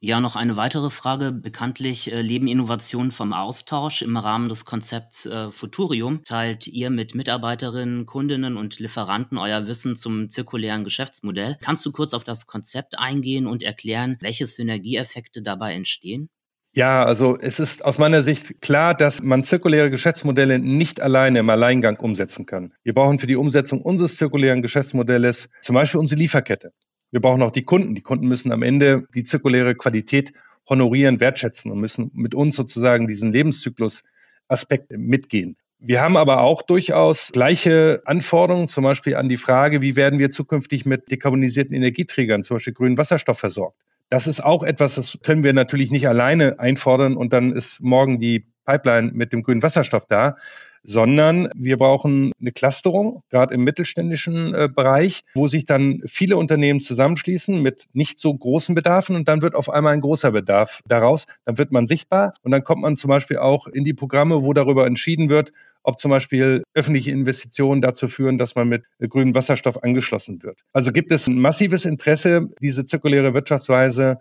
Ja, 0.00 0.20
noch 0.20 0.36
eine 0.36 0.56
weitere 0.56 0.90
Frage. 0.90 1.32
Bekanntlich 1.32 2.12
äh, 2.12 2.20
leben 2.22 2.46
Innovationen 2.46 3.10
vom 3.10 3.32
Austausch. 3.32 4.02
Im 4.02 4.16
Rahmen 4.16 4.48
des 4.48 4.64
Konzepts 4.64 5.26
äh, 5.26 5.50
Futurium 5.50 6.22
teilt 6.22 6.68
ihr 6.68 6.90
mit 6.90 7.16
Mitarbeiterinnen, 7.16 8.06
Kundinnen 8.06 8.56
und 8.56 8.78
Lieferanten 8.78 9.38
euer 9.38 9.66
Wissen 9.66 9.96
zum 9.96 10.30
zirkulären 10.30 10.84
Geschäftsmodell. 10.84 11.56
Kannst 11.60 11.84
du 11.84 11.90
kurz 11.90 12.14
auf 12.14 12.22
das 12.22 12.46
Konzept 12.46 12.96
eingehen 12.96 13.48
und 13.48 13.64
erklären, 13.64 14.18
welche 14.20 14.46
Synergieeffekte 14.46 15.42
dabei 15.42 15.74
entstehen? 15.74 16.30
Ja, 16.78 17.04
also 17.04 17.36
es 17.40 17.58
ist 17.58 17.84
aus 17.84 17.98
meiner 17.98 18.22
Sicht 18.22 18.62
klar, 18.62 18.94
dass 18.94 19.20
man 19.20 19.42
zirkuläre 19.42 19.90
Geschäftsmodelle 19.90 20.60
nicht 20.60 21.00
alleine 21.00 21.40
im 21.40 21.50
Alleingang 21.50 21.96
umsetzen 21.98 22.46
kann. 22.46 22.72
Wir 22.84 22.94
brauchen 22.94 23.18
für 23.18 23.26
die 23.26 23.34
Umsetzung 23.34 23.82
unseres 23.82 24.16
zirkulären 24.16 24.62
Geschäftsmodells 24.62 25.48
zum 25.60 25.74
Beispiel 25.74 25.98
unsere 25.98 26.20
Lieferkette. 26.20 26.72
Wir 27.10 27.20
brauchen 27.20 27.42
auch 27.42 27.50
die 27.50 27.64
Kunden. 27.64 27.96
Die 27.96 28.00
Kunden 28.00 28.28
müssen 28.28 28.52
am 28.52 28.62
Ende 28.62 29.08
die 29.12 29.24
zirkuläre 29.24 29.74
Qualität 29.74 30.32
honorieren, 30.68 31.18
wertschätzen 31.18 31.72
und 31.72 31.80
müssen 31.80 32.12
mit 32.14 32.36
uns 32.36 32.54
sozusagen 32.54 33.08
diesen 33.08 33.32
Lebenszyklus-Aspekt 33.32 34.92
mitgehen. 34.92 35.56
Wir 35.80 36.00
haben 36.00 36.16
aber 36.16 36.42
auch 36.42 36.62
durchaus 36.62 37.32
gleiche 37.32 38.02
Anforderungen, 38.04 38.68
zum 38.68 38.84
Beispiel 38.84 39.16
an 39.16 39.28
die 39.28 39.36
Frage, 39.36 39.82
wie 39.82 39.96
werden 39.96 40.20
wir 40.20 40.30
zukünftig 40.30 40.86
mit 40.86 41.10
dekarbonisierten 41.10 41.74
Energieträgern, 41.74 42.44
zum 42.44 42.54
Beispiel 42.54 42.74
grünen 42.74 42.98
Wasserstoff 42.98 43.40
versorgt. 43.40 43.82
Das 44.10 44.26
ist 44.26 44.42
auch 44.42 44.62
etwas, 44.62 44.94
das 44.94 45.18
können 45.22 45.42
wir 45.42 45.52
natürlich 45.52 45.90
nicht 45.90 46.08
alleine 46.08 46.58
einfordern 46.58 47.16
und 47.16 47.32
dann 47.32 47.52
ist 47.52 47.80
morgen 47.80 48.20
die 48.20 48.46
Pipeline 48.64 49.10
mit 49.12 49.32
dem 49.32 49.42
grünen 49.42 49.62
Wasserstoff 49.62 50.06
da, 50.06 50.36
sondern 50.82 51.50
wir 51.54 51.76
brauchen 51.76 52.32
eine 52.40 52.52
Clusterung, 52.52 53.22
gerade 53.30 53.54
im 53.54 53.64
mittelständischen 53.64 54.54
äh, 54.54 54.68
Bereich, 54.74 55.24
wo 55.34 55.46
sich 55.46 55.66
dann 55.66 56.02
viele 56.06 56.36
Unternehmen 56.36 56.80
zusammenschließen 56.80 57.60
mit 57.60 57.86
nicht 57.92 58.18
so 58.18 58.32
großen 58.32 58.74
Bedarfen 58.74 59.16
und 59.16 59.28
dann 59.28 59.42
wird 59.42 59.54
auf 59.54 59.68
einmal 59.68 59.92
ein 59.92 60.00
großer 60.00 60.30
Bedarf 60.30 60.80
daraus. 60.86 61.26
Dann 61.44 61.58
wird 61.58 61.72
man 61.72 61.86
sichtbar 61.86 62.32
und 62.42 62.52
dann 62.52 62.64
kommt 62.64 62.82
man 62.82 62.96
zum 62.96 63.08
Beispiel 63.08 63.38
auch 63.38 63.66
in 63.66 63.84
die 63.84 63.94
Programme, 63.94 64.42
wo 64.42 64.52
darüber 64.52 64.86
entschieden 64.86 65.28
wird, 65.28 65.52
ob 65.82 65.98
zum 65.98 66.10
Beispiel 66.10 66.62
öffentliche 66.74 67.10
Investitionen 67.10 67.80
dazu 67.80 68.08
führen, 68.08 68.38
dass 68.38 68.54
man 68.54 68.68
mit 68.68 68.84
grünem 69.08 69.34
Wasserstoff 69.34 69.82
angeschlossen 69.82 70.42
wird. 70.42 70.60
Also 70.72 70.92
gibt 70.92 71.12
es 71.12 71.26
ein 71.26 71.38
massives 71.38 71.84
Interesse, 71.84 72.48
diese 72.60 72.86
zirkuläre 72.86 73.34
Wirtschaftsweise 73.34 74.18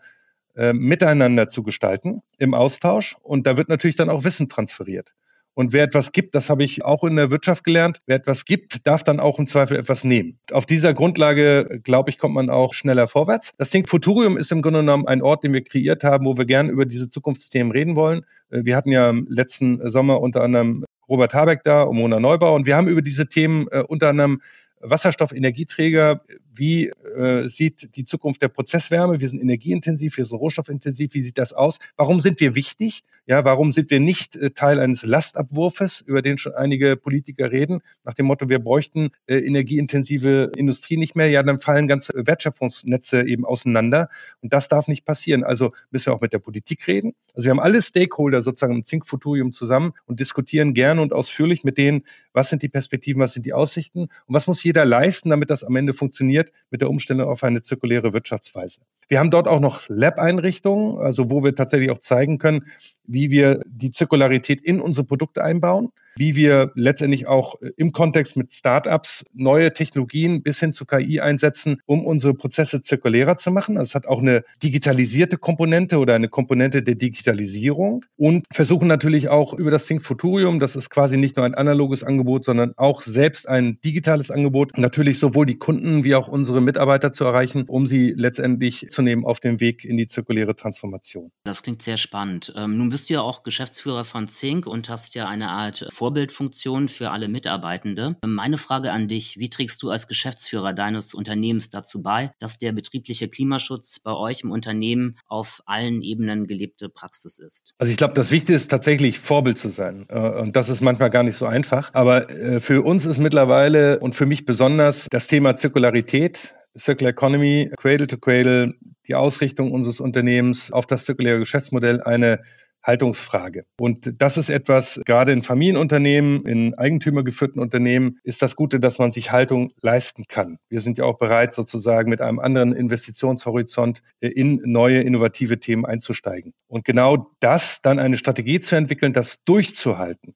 äh, 0.56 0.74
miteinander 0.74 1.48
zu 1.48 1.64
gestalten 1.64 2.22
im 2.38 2.54
Austausch 2.54 3.16
und 3.22 3.46
da 3.46 3.58
wird 3.58 3.70
natürlich 3.70 3.96
dann 3.96 4.10
auch 4.10 4.24
Wissen 4.24 4.50
transferiert. 4.50 5.14
Und 5.58 5.74
wer 5.74 5.82
etwas 5.82 6.12
gibt, 6.12 6.36
das 6.36 6.52
habe 6.52 6.64
ich 6.64 6.86
auch 6.86 7.04
in 7.04 7.16
der 7.16 7.32
Wirtschaft 7.32 7.64
gelernt, 7.64 8.04
wer 8.06 8.18
etwas 8.18 8.46
gibt, 8.46 8.86
darf 8.86 9.04
dann 9.04 9.20
auch 9.20 9.40
im 9.40 9.48
Zweifel 9.48 9.76
etwas 9.76 10.04
nehmen. 10.04 10.38
Auf 10.52 10.68
dieser 10.68 10.94
Grundlage, 10.94 11.80
glaube 11.84 12.12
ich, 12.12 12.20
kommt 12.20 12.36
man 12.36 12.52
auch 12.52 12.76
schneller 12.76 13.08
vorwärts. 13.08 13.54
Das 13.58 13.72
Think 13.72 13.90
Futurium 13.90 14.38
ist 14.38 14.52
im 14.52 14.62
Grunde 14.62 14.82
genommen 14.82 15.08
ein 15.08 15.24
Ort, 15.24 15.44
den 15.44 15.56
wir 15.56 15.64
kreiert 15.64 16.04
haben, 16.04 16.26
wo 16.26 16.38
wir 16.38 16.46
gerne 16.46 16.70
über 16.70 16.86
diese 16.86 17.10
Zukunftsthemen 17.10 17.72
reden 17.72 17.96
wollen. 17.96 18.24
Äh, 18.52 18.66
wir 18.66 18.76
hatten 18.76 18.92
ja 18.92 19.12
letzten 19.30 19.90
Sommer 19.90 20.22
unter 20.22 20.44
anderem 20.44 20.86
Robert 21.10 21.34
Habeck 21.34 21.64
da 21.64 21.84
und 21.84 21.98
Mona 21.98 22.20
Neubauer. 22.20 22.56
Und 22.56 22.66
wir 22.66 22.76
haben 22.76 22.88
über 22.88 23.02
diese 23.02 23.28
Themen 23.28 23.68
äh, 23.72 23.84
unter 23.88 24.10
anderem 24.10 24.42
Wasserstoffenergieträger, 24.80 26.22
wie 26.58 26.88
äh, 26.88 27.48
sieht 27.48 27.96
die 27.96 28.06
Zukunft 28.06 28.42
der 28.42 28.50
Prozesswärme? 28.50 29.20
Wir 29.20 29.30
sind 29.30 29.42
energieintensiv, 29.42 30.18
wir 30.18 30.26
sind 30.26 30.38
rohstoffintensiv. 30.38 31.14
Wie 31.14 31.22
sieht 31.22 31.38
das 31.38 31.54
aus? 31.54 31.80
Warum 31.96 32.20
sind 32.20 32.40
wir 32.40 32.56
wichtig? 32.56 33.04
Ja, 33.26 33.44
warum 33.44 33.72
sind 33.74 33.92
wir 33.92 34.00
nicht 34.00 34.36
äh, 34.36 34.52
Teil 34.52 34.80
eines 34.80 35.04
Lastabwurfes, 35.04 36.02
über 36.02 36.22
den 36.22 36.38
schon 36.38 36.54
einige 36.54 36.96
Politiker 36.96 37.52
reden, 37.52 37.82
nach 38.06 38.14
dem 38.14 38.26
Motto, 38.26 38.48
wir 38.48 38.60
bräuchten 38.60 39.10
äh, 39.28 39.38
energieintensive 39.38 40.52
Industrie 40.56 40.98
nicht 40.98 41.16
mehr? 41.16 41.28
Ja, 41.28 41.44
dann 41.44 41.60
fallen 41.60 41.88
ganze 41.88 42.14
Wertschöpfungsnetze 42.16 43.24
eben 43.24 43.46
auseinander. 43.46 44.10
Und 44.42 44.54
das 44.54 44.70
darf 44.70 44.88
nicht 44.88 45.04
passieren. 45.04 45.44
Also 45.44 45.74
müssen 45.92 46.08
wir 46.08 46.14
auch 46.16 46.22
mit 46.22 46.34
der 46.34 46.40
Politik 46.40 46.88
reden. 46.88 47.14
Also 47.34 47.48
wir 47.48 47.52
haben 47.52 47.60
alle 47.60 47.82
Stakeholder 47.82 48.42
sozusagen 48.42 48.76
im 48.76 48.84
Zink 48.84 49.06
Futurium 49.06 49.52
zusammen 49.52 49.94
und 50.06 50.20
diskutieren 50.20 50.74
gerne 50.74 51.02
und 51.02 51.14
ausführlich 51.14 51.64
mit 51.64 51.78
denen, 51.78 52.04
was 52.34 52.50
sind 52.50 52.64
die 52.64 52.70
Perspektiven, 52.70 53.22
was 53.22 53.34
sind 53.34 53.46
die 53.46 53.54
Aussichten 53.54 54.02
und 54.02 54.36
was 54.36 54.48
muss 54.48 54.64
jeder 54.64 54.86
leisten, 54.86 55.30
damit 55.30 55.50
das 55.50 55.64
am 55.64 55.76
Ende 55.76 55.94
funktioniert 55.94 56.47
mit 56.70 56.82
der 56.82 56.90
Umstellung 56.90 57.28
auf 57.28 57.44
eine 57.44 57.62
zirkuläre 57.62 58.14
Wirtschaftsweise. 58.14 58.82
Wir 59.08 59.20
haben 59.20 59.32
dort 59.32 59.48
auch 59.48 59.60
noch 59.60 59.88
Lab-Einrichtungen, 59.88 61.00
also 61.00 61.32
wo 61.32 61.44
wir 61.44 61.56
tatsächlich 61.56 61.92
auch 61.92 62.00
zeigen 62.00 62.38
können, 62.38 62.68
wie 63.06 63.32
wir 63.32 63.62
die 63.66 63.92
Zirkularität 63.92 64.62
in 64.62 64.82
unsere 64.82 65.06
Produkte 65.06 65.44
einbauen, 65.44 65.92
wie 66.18 66.36
wir 66.36 66.72
letztendlich 66.76 67.28
auch 67.28 67.56
im 67.78 67.92
Kontext 67.92 68.36
mit 68.36 68.52
Startups 68.52 69.26
neue 69.34 69.74
Technologien 69.74 70.44
bis 70.44 70.60
hin 70.60 70.74
zu 70.74 70.86
KI 70.86 71.20
einsetzen, 71.20 71.82
um 71.86 72.06
unsere 72.06 72.34
Prozesse 72.34 72.82
zirkulärer 72.82 73.38
zu 73.38 73.52
machen. 73.52 73.78
Also 73.78 73.90
es 73.90 73.96
hat 73.96 74.08
auch 74.08 74.20
eine 74.20 74.44
digitalisierte 74.64 75.38
Komponente 75.38 76.00
oder 76.00 76.16
eine 76.16 76.30
Komponente 76.30 76.84
der 76.84 76.96
Digitalisierung 76.96 78.06
und 78.18 78.46
versuchen 78.52 78.88
natürlich 78.88 79.30
auch 79.30 79.54
über 79.54 79.72
das 79.72 79.86
Think 79.86 80.04
Futurium, 80.04 80.60
das 80.60 80.76
ist 80.76 80.90
quasi 80.90 81.18
nicht 81.18 81.38
nur 81.38 81.46
ein 81.46 81.56
analoges 81.56 82.04
Angebot, 82.04 82.46
sondern 82.46 82.74
auch 82.78 83.02
selbst 83.02 83.48
ein 83.48 83.80
digitales 83.84 84.32
Angebot, 84.32 84.78
natürlich 84.78 85.20
sowohl 85.20 85.46
die 85.46 85.58
Kunden 85.58 86.04
wie 86.04 86.16
auch 86.16 86.28
unsere 86.28 86.62
Mitarbeiter 86.62 87.12
zu 87.12 87.26
erreichen, 87.26 87.66
um 87.68 87.88
sie 87.88 88.14
letztendlich 88.16 88.88
zu 88.90 89.02
nehmen 89.02 89.26
auf 89.26 89.40
dem 89.40 89.60
Weg 89.60 89.84
in 89.86 89.98
die 89.98 90.08
zirkuläre 90.08 90.56
Transformation. 90.56 91.32
Das 91.44 91.64
klingt 91.64 91.82
sehr 91.82 91.98
spannend. 91.98 92.54
Ähm, 92.56 92.78
nun 92.78 92.90
bist 92.90 93.10
du 93.10 93.16
ja 93.16 93.22
auch 93.22 93.44
Geschäftsführer 93.44 94.06
von 94.06 94.28
Zink 94.28 94.68
und 94.68 94.90
hast 94.90 95.16
ja 95.16 95.28
eine 95.28 95.50
Art 95.50 95.86
Vorbildfunktion 96.08 96.88
für 96.88 97.12
alle 97.12 97.28
Mitarbeitende. 97.28 98.16
Meine 98.26 98.58
Frage 98.58 98.94
an 98.94 99.10
dich, 99.10 99.40
wie 99.40 99.50
trägst 99.50 99.84
du 99.84 99.90
als 99.90 100.08
Geschäftsführer 100.08 100.72
deines 100.72 101.14
Unternehmens 101.14 101.70
dazu 101.70 102.02
bei, 102.02 102.32
dass 102.40 102.58
der 102.58 102.72
betriebliche 102.72 103.28
Klimaschutz 103.28 104.00
bei 104.00 104.14
euch 104.14 104.40
im 104.42 104.52
Unternehmen 104.52 105.18
auf 105.28 105.62
allen 105.66 106.02
Ebenen 106.02 106.48
gelebte 106.48 106.88
Praxis 106.88 107.40
ist? 107.40 107.74
Also 107.78 107.92
ich 107.92 107.98
glaube, 107.98 108.14
das 108.14 108.32
Wichtige 108.32 108.56
ist 108.56 108.72
tatsächlich 108.72 109.20
Vorbild 109.20 109.58
zu 109.58 109.68
sein. 109.68 110.06
Äh, 110.08 110.18
und 110.18 110.56
das 110.56 110.70
ist 110.70 110.80
manchmal 110.80 111.10
gar 111.10 111.24
nicht 111.24 111.36
so 111.36 111.46
einfach. 111.46 111.90
Aber 111.94 112.30
äh, 112.30 112.62
für 112.62 112.84
uns 112.84 113.06
ist 113.06 113.20
mittlerweile 113.20 114.00
und 114.00 114.16
für 114.16 114.26
mich 114.26 114.46
besonders 114.46 115.08
das 115.12 115.28
Thema 115.28 115.58
Zirkularität 115.58 116.56
Circular 116.78 117.12
Economy, 117.12 117.70
Cradle 117.78 118.08
to 118.08 118.18
Cradle, 118.18 118.76
die 119.08 119.16
Ausrichtung 119.16 119.74
unseres 119.74 120.00
Unternehmens 120.00 120.72
auf 120.72 120.86
das 120.86 121.04
zirkuläre 121.04 121.40
Geschäftsmodell 121.40 122.02
eine 122.02 122.40
Haltungsfrage. 122.88 123.66
Und 123.80 124.22
das 124.22 124.38
ist 124.38 124.50
etwas, 124.50 125.00
gerade 125.06 125.32
in 125.34 125.42
Familienunternehmen, 125.42 126.46
in 126.46 126.78
eigentümergeführten 126.78 127.62
Unternehmen, 127.62 128.20
ist 128.24 128.42
das 128.42 128.56
Gute, 128.56 128.80
dass 128.80 128.98
man 128.98 129.12
sich 129.12 129.32
Haltung 129.32 129.74
leisten 129.82 130.26
kann. 130.28 130.58
Wir 130.70 130.80
sind 130.80 130.98
ja 130.98 131.06
auch 131.06 131.18
bereit, 131.18 131.54
sozusagen 131.54 132.10
mit 132.10 132.22
einem 132.22 132.40
anderen 132.40 132.74
Investitionshorizont 132.74 134.02
in 134.20 134.62
neue 134.64 135.02
innovative 135.02 135.60
Themen 135.60 135.86
einzusteigen. 135.86 136.54
Und 136.68 136.86
genau 136.86 137.32
das, 137.40 137.82
dann 137.82 138.00
eine 138.00 138.18
Strategie 138.18 138.60
zu 138.60 138.76
entwickeln, 138.76 139.14
das 139.14 139.44
durchzuhalten, 139.44 140.34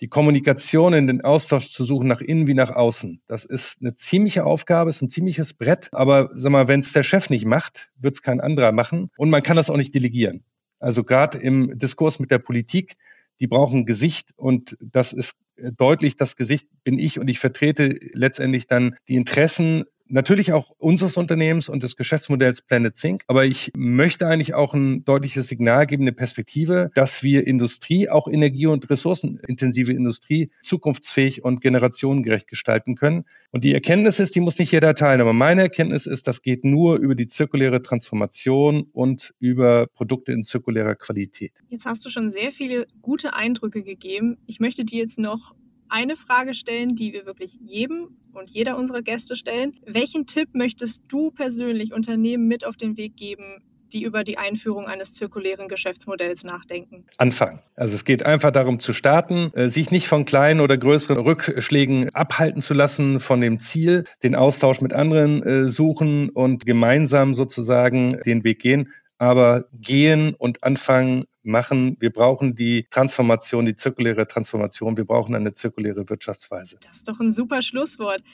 die 0.00 0.08
Kommunikation 0.08 0.94
in 0.94 1.06
den 1.06 1.20
Austausch 1.20 1.70
zu 1.70 1.84
suchen, 1.84 2.08
nach 2.08 2.20
innen 2.20 2.48
wie 2.48 2.54
nach 2.54 2.70
außen. 2.70 3.20
Das 3.28 3.44
ist 3.44 3.78
eine 3.80 3.94
ziemliche 3.94 4.44
Aufgabe, 4.44 4.90
ist 4.90 5.00
ein 5.00 5.08
ziemliches 5.08 5.54
Brett. 5.54 5.88
Aber 5.92 6.30
sag 6.34 6.50
mal, 6.50 6.66
wenn 6.66 6.80
es 6.80 6.92
der 6.92 7.04
Chef 7.04 7.30
nicht 7.30 7.44
macht, 7.44 7.88
wird 8.00 8.14
es 8.14 8.22
kein 8.22 8.40
anderer 8.40 8.72
machen. 8.72 9.10
Und 9.16 9.30
man 9.30 9.44
kann 9.44 9.56
das 9.56 9.70
auch 9.70 9.76
nicht 9.76 9.94
delegieren. 9.94 10.42
Also 10.82 11.04
gerade 11.04 11.38
im 11.38 11.78
Diskurs 11.78 12.18
mit 12.18 12.32
der 12.32 12.40
Politik, 12.40 12.96
die 13.40 13.46
brauchen 13.46 13.86
Gesicht 13.86 14.30
und 14.36 14.76
das 14.80 15.12
ist 15.12 15.36
deutlich, 15.56 16.16
das 16.16 16.34
Gesicht 16.34 16.66
bin 16.82 16.98
ich 16.98 17.20
und 17.20 17.30
ich 17.30 17.38
vertrete 17.38 17.96
letztendlich 18.14 18.66
dann 18.66 18.96
die 19.06 19.14
Interessen 19.14 19.84
natürlich 20.06 20.52
auch 20.52 20.70
unseres 20.78 21.16
Unternehmens 21.16 21.68
und 21.68 21.82
des 21.82 21.96
Geschäftsmodells 21.96 22.62
Planet 22.62 22.96
Sync. 22.96 23.24
Aber 23.26 23.44
ich 23.44 23.70
möchte 23.76 24.26
eigentlich 24.26 24.54
auch 24.54 24.74
ein 24.74 25.04
deutliches 25.04 25.48
Signal 25.48 25.86
geben, 25.86 26.04
eine 26.04 26.12
Perspektive, 26.12 26.90
dass 26.94 27.22
wir 27.22 27.46
Industrie, 27.46 28.08
auch 28.08 28.28
energie- 28.28 28.66
und 28.66 28.88
ressourcenintensive 28.90 29.92
Industrie, 29.92 30.50
zukunftsfähig 30.60 31.44
und 31.44 31.60
generationengerecht 31.60 32.48
gestalten 32.48 32.94
können. 32.94 33.24
Und 33.50 33.64
die 33.64 33.74
Erkenntnis 33.74 34.18
ist, 34.18 34.34
die 34.34 34.40
muss 34.40 34.58
nicht 34.58 34.72
jeder 34.72 34.94
teilen. 34.94 35.20
Aber 35.20 35.32
meine 35.32 35.62
Erkenntnis 35.62 36.06
ist, 36.06 36.26
das 36.26 36.42
geht 36.42 36.64
nur 36.64 36.96
über 36.96 37.14
die 37.14 37.28
zirkuläre 37.28 37.82
Transformation 37.82 38.84
und 38.92 39.34
über 39.38 39.86
Produkte 39.88 40.32
in 40.32 40.42
zirkulärer 40.42 40.94
Qualität. 40.94 41.52
Jetzt 41.68 41.84
hast 41.84 42.04
du 42.04 42.10
schon 42.10 42.30
sehr 42.30 42.52
viele 42.52 42.86
gute 43.02 43.34
Eindrücke 43.34 43.82
gegeben. 43.82 44.38
Ich 44.46 44.60
möchte 44.60 44.84
dir 44.84 45.00
jetzt 45.00 45.18
noch 45.18 45.54
eine 45.92 46.16
Frage 46.16 46.54
stellen, 46.54 46.96
die 46.96 47.12
wir 47.12 47.26
wirklich 47.26 47.58
jedem 47.60 48.16
und 48.32 48.50
jeder 48.50 48.76
unserer 48.78 49.02
Gäste 49.02 49.36
stellen. 49.36 49.72
Welchen 49.86 50.26
Tipp 50.26 50.48
möchtest 50.54 51.02
du 51.08 51.30
persönlich 51.30 51.92
Unternehmen 51.92 52.48
mit 52.48 52.66
auf 52.66 52.76
den 52.76 52.96
Weg 52.96 53.16
geben, 53.16 53.62
die 53.92 54.02
über 54.02 54.24
die 54.24 54.38
Einführung 54.38 54.86
eines 54.86 55.14
zirkulären 55.14 55.68
Geschäftsmodells 55.68 56.44
nachdenken? 56.44 57.04
Anfangen. 57.18 57.60
Also 57.76 57.94
es 57.94 58.04
geht 58.04 58.24
einfach 58.24 58.50
darum 58.50 58.78
zu 58.78 58.94
starten, 58.94 59.52
äh, 59.54 59.68
sich 59.68 59.90
nicht 59.90 60.08
von 60.08 60.24
kleinen 60.24 60.60
oder 60.60 60.78
größeren 60.78 61.18
Rückschlägen 61.18 62.08
abhalten 62.14 62.62
zu 62.62 62.72
lassen 62.72 63.20
von 63.20 63.40
dem 63.42 63.58
Ziel, 63.58 64.04
den 64.22 64.34
Austausch 64.34 64.80
mit 64.80 64.94
anderen 64.94 65.42
äh, 65.42 65.68
suchen 65.68 66.30
und 66.30 66.64
gemeinsam 66.64 67.34
sozusagen 67.34 68.18
den 68.24 68.44
Weg 68.44 68.60
gehen 68.60 68.88
aber 69.22 69.66
gehen 69.72 70.34
und 70.34 70.64
anfangen, 70.64 71.22
machen. 71.44 71.96
Wir 72.00 72.10
brauchen 72.10 72.56
die 72.56 72.88
Transformation, 72.90 73.64
die 73.66 73.76
zirkuläre 73.76 74.26
Transformation. 74.26 74.96
Wir 74.96 75.04
brauchen 75.04 75.36
eine 75.36 75.54
zirkuläre 75.54 76.08
Wirtschaftsweise. 76.08 76.76
Das 76.82 76.96
ist 76.96 77.08
doch 77.08 77.20
ein 77.20 77.30
super 77.30 77.62
Schlusswort. 77.62 78.24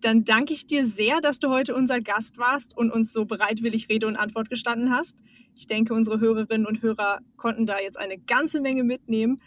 Dann 0.00 0.24
danke 0.24 0.52
ich 0.52 0.66
dir 0.66 0.84
sehr, 0.84 1.20
dass 1.20 1.38
du 1.38 1.50
heute 1.50 1.76
unser 1.76 2.00
Gast 2.00 2.38
warst 2.38 2.76
und 2.76 2.90
uns 2.90 3.12
so 3.12 3.24
bereitwillig 3.24 3.88
Rede 3.88 4.08
und 4.08 4.16
Antwort 4.16 4.50
gestanden 4.50 4.90
hast. 4.90 5.16
Ich 5.54 5.68
denke, 5.68 5.94
unsere 5.94 6.18
Hörerinnen 6.18 6.66
und 6.66 6.82
Hörer 6.82 7.20
konnten 7.36 7.64
da 7.64 7.78
jetzt 7.78 7.96
eine 7.96 8.18
ganze 8.18 8.60
Menge 8.60 8.82
mitnehmen. 8.82 9.40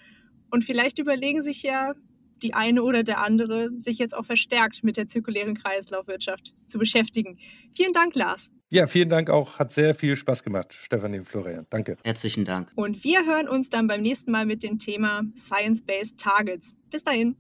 Und 0.50 0.64
vielleicht 0.64 0.98
überlegen 0.98 1.42
sich 1.42 1.62
ja 1.62 1.94
die 2.42 2.54
eine 2.54 2.84
oder 2.84 3.04
der 3.04 3.22
andere, 3.22 3.70
sich 3.80 3.98
jetzt 3.98 4.16
auch 4.16 4.26
verstärkt 4.26 4.82
mit 4.86 4.96
der 4.96 5.08
zirkulären 5.08 5.56
Kreislaufwirtschaft 5.56 6.54
zu 6.68 6.80
beschäftigen. 6.80 7.38
Vielen 7.74 7.92
Dank, 7.92 8.16
Lars. 8.16 8.50
Ja, 8.70 8.88
vielen 8.88 9.10
Dank 9.10 9.30
auch. 9.30 9.60
Hat 9.60 9.74
sehr 9.74 9.94
viel 9.94 10.16
Spaß 10.16 10.44
gemacht, 10.44 10.74
Stefanie 10.74 11.20
und 11.20 11.28
Florian. 11.28 11.68
Danke. 11.70 11.98
Herzlichen 12.04 12.46
Dank. 12.46 12.72
Und 12.76 13.04
wir 13.04 13.26
hören 13.26 13.48
uns 13.48 13.70
dann 13.70 13.88
beim 13.88 14.02
nächsten 14.02 14.32
Mal 14.32 14.46
mit 14.46 14.64
dem 14.64 14.80
Thema 14.80 15.22
Science-Based 15.38 16.20
Targets. 16.20 16.76
Bis 16.90 17.04
dahin. 17.04 17.36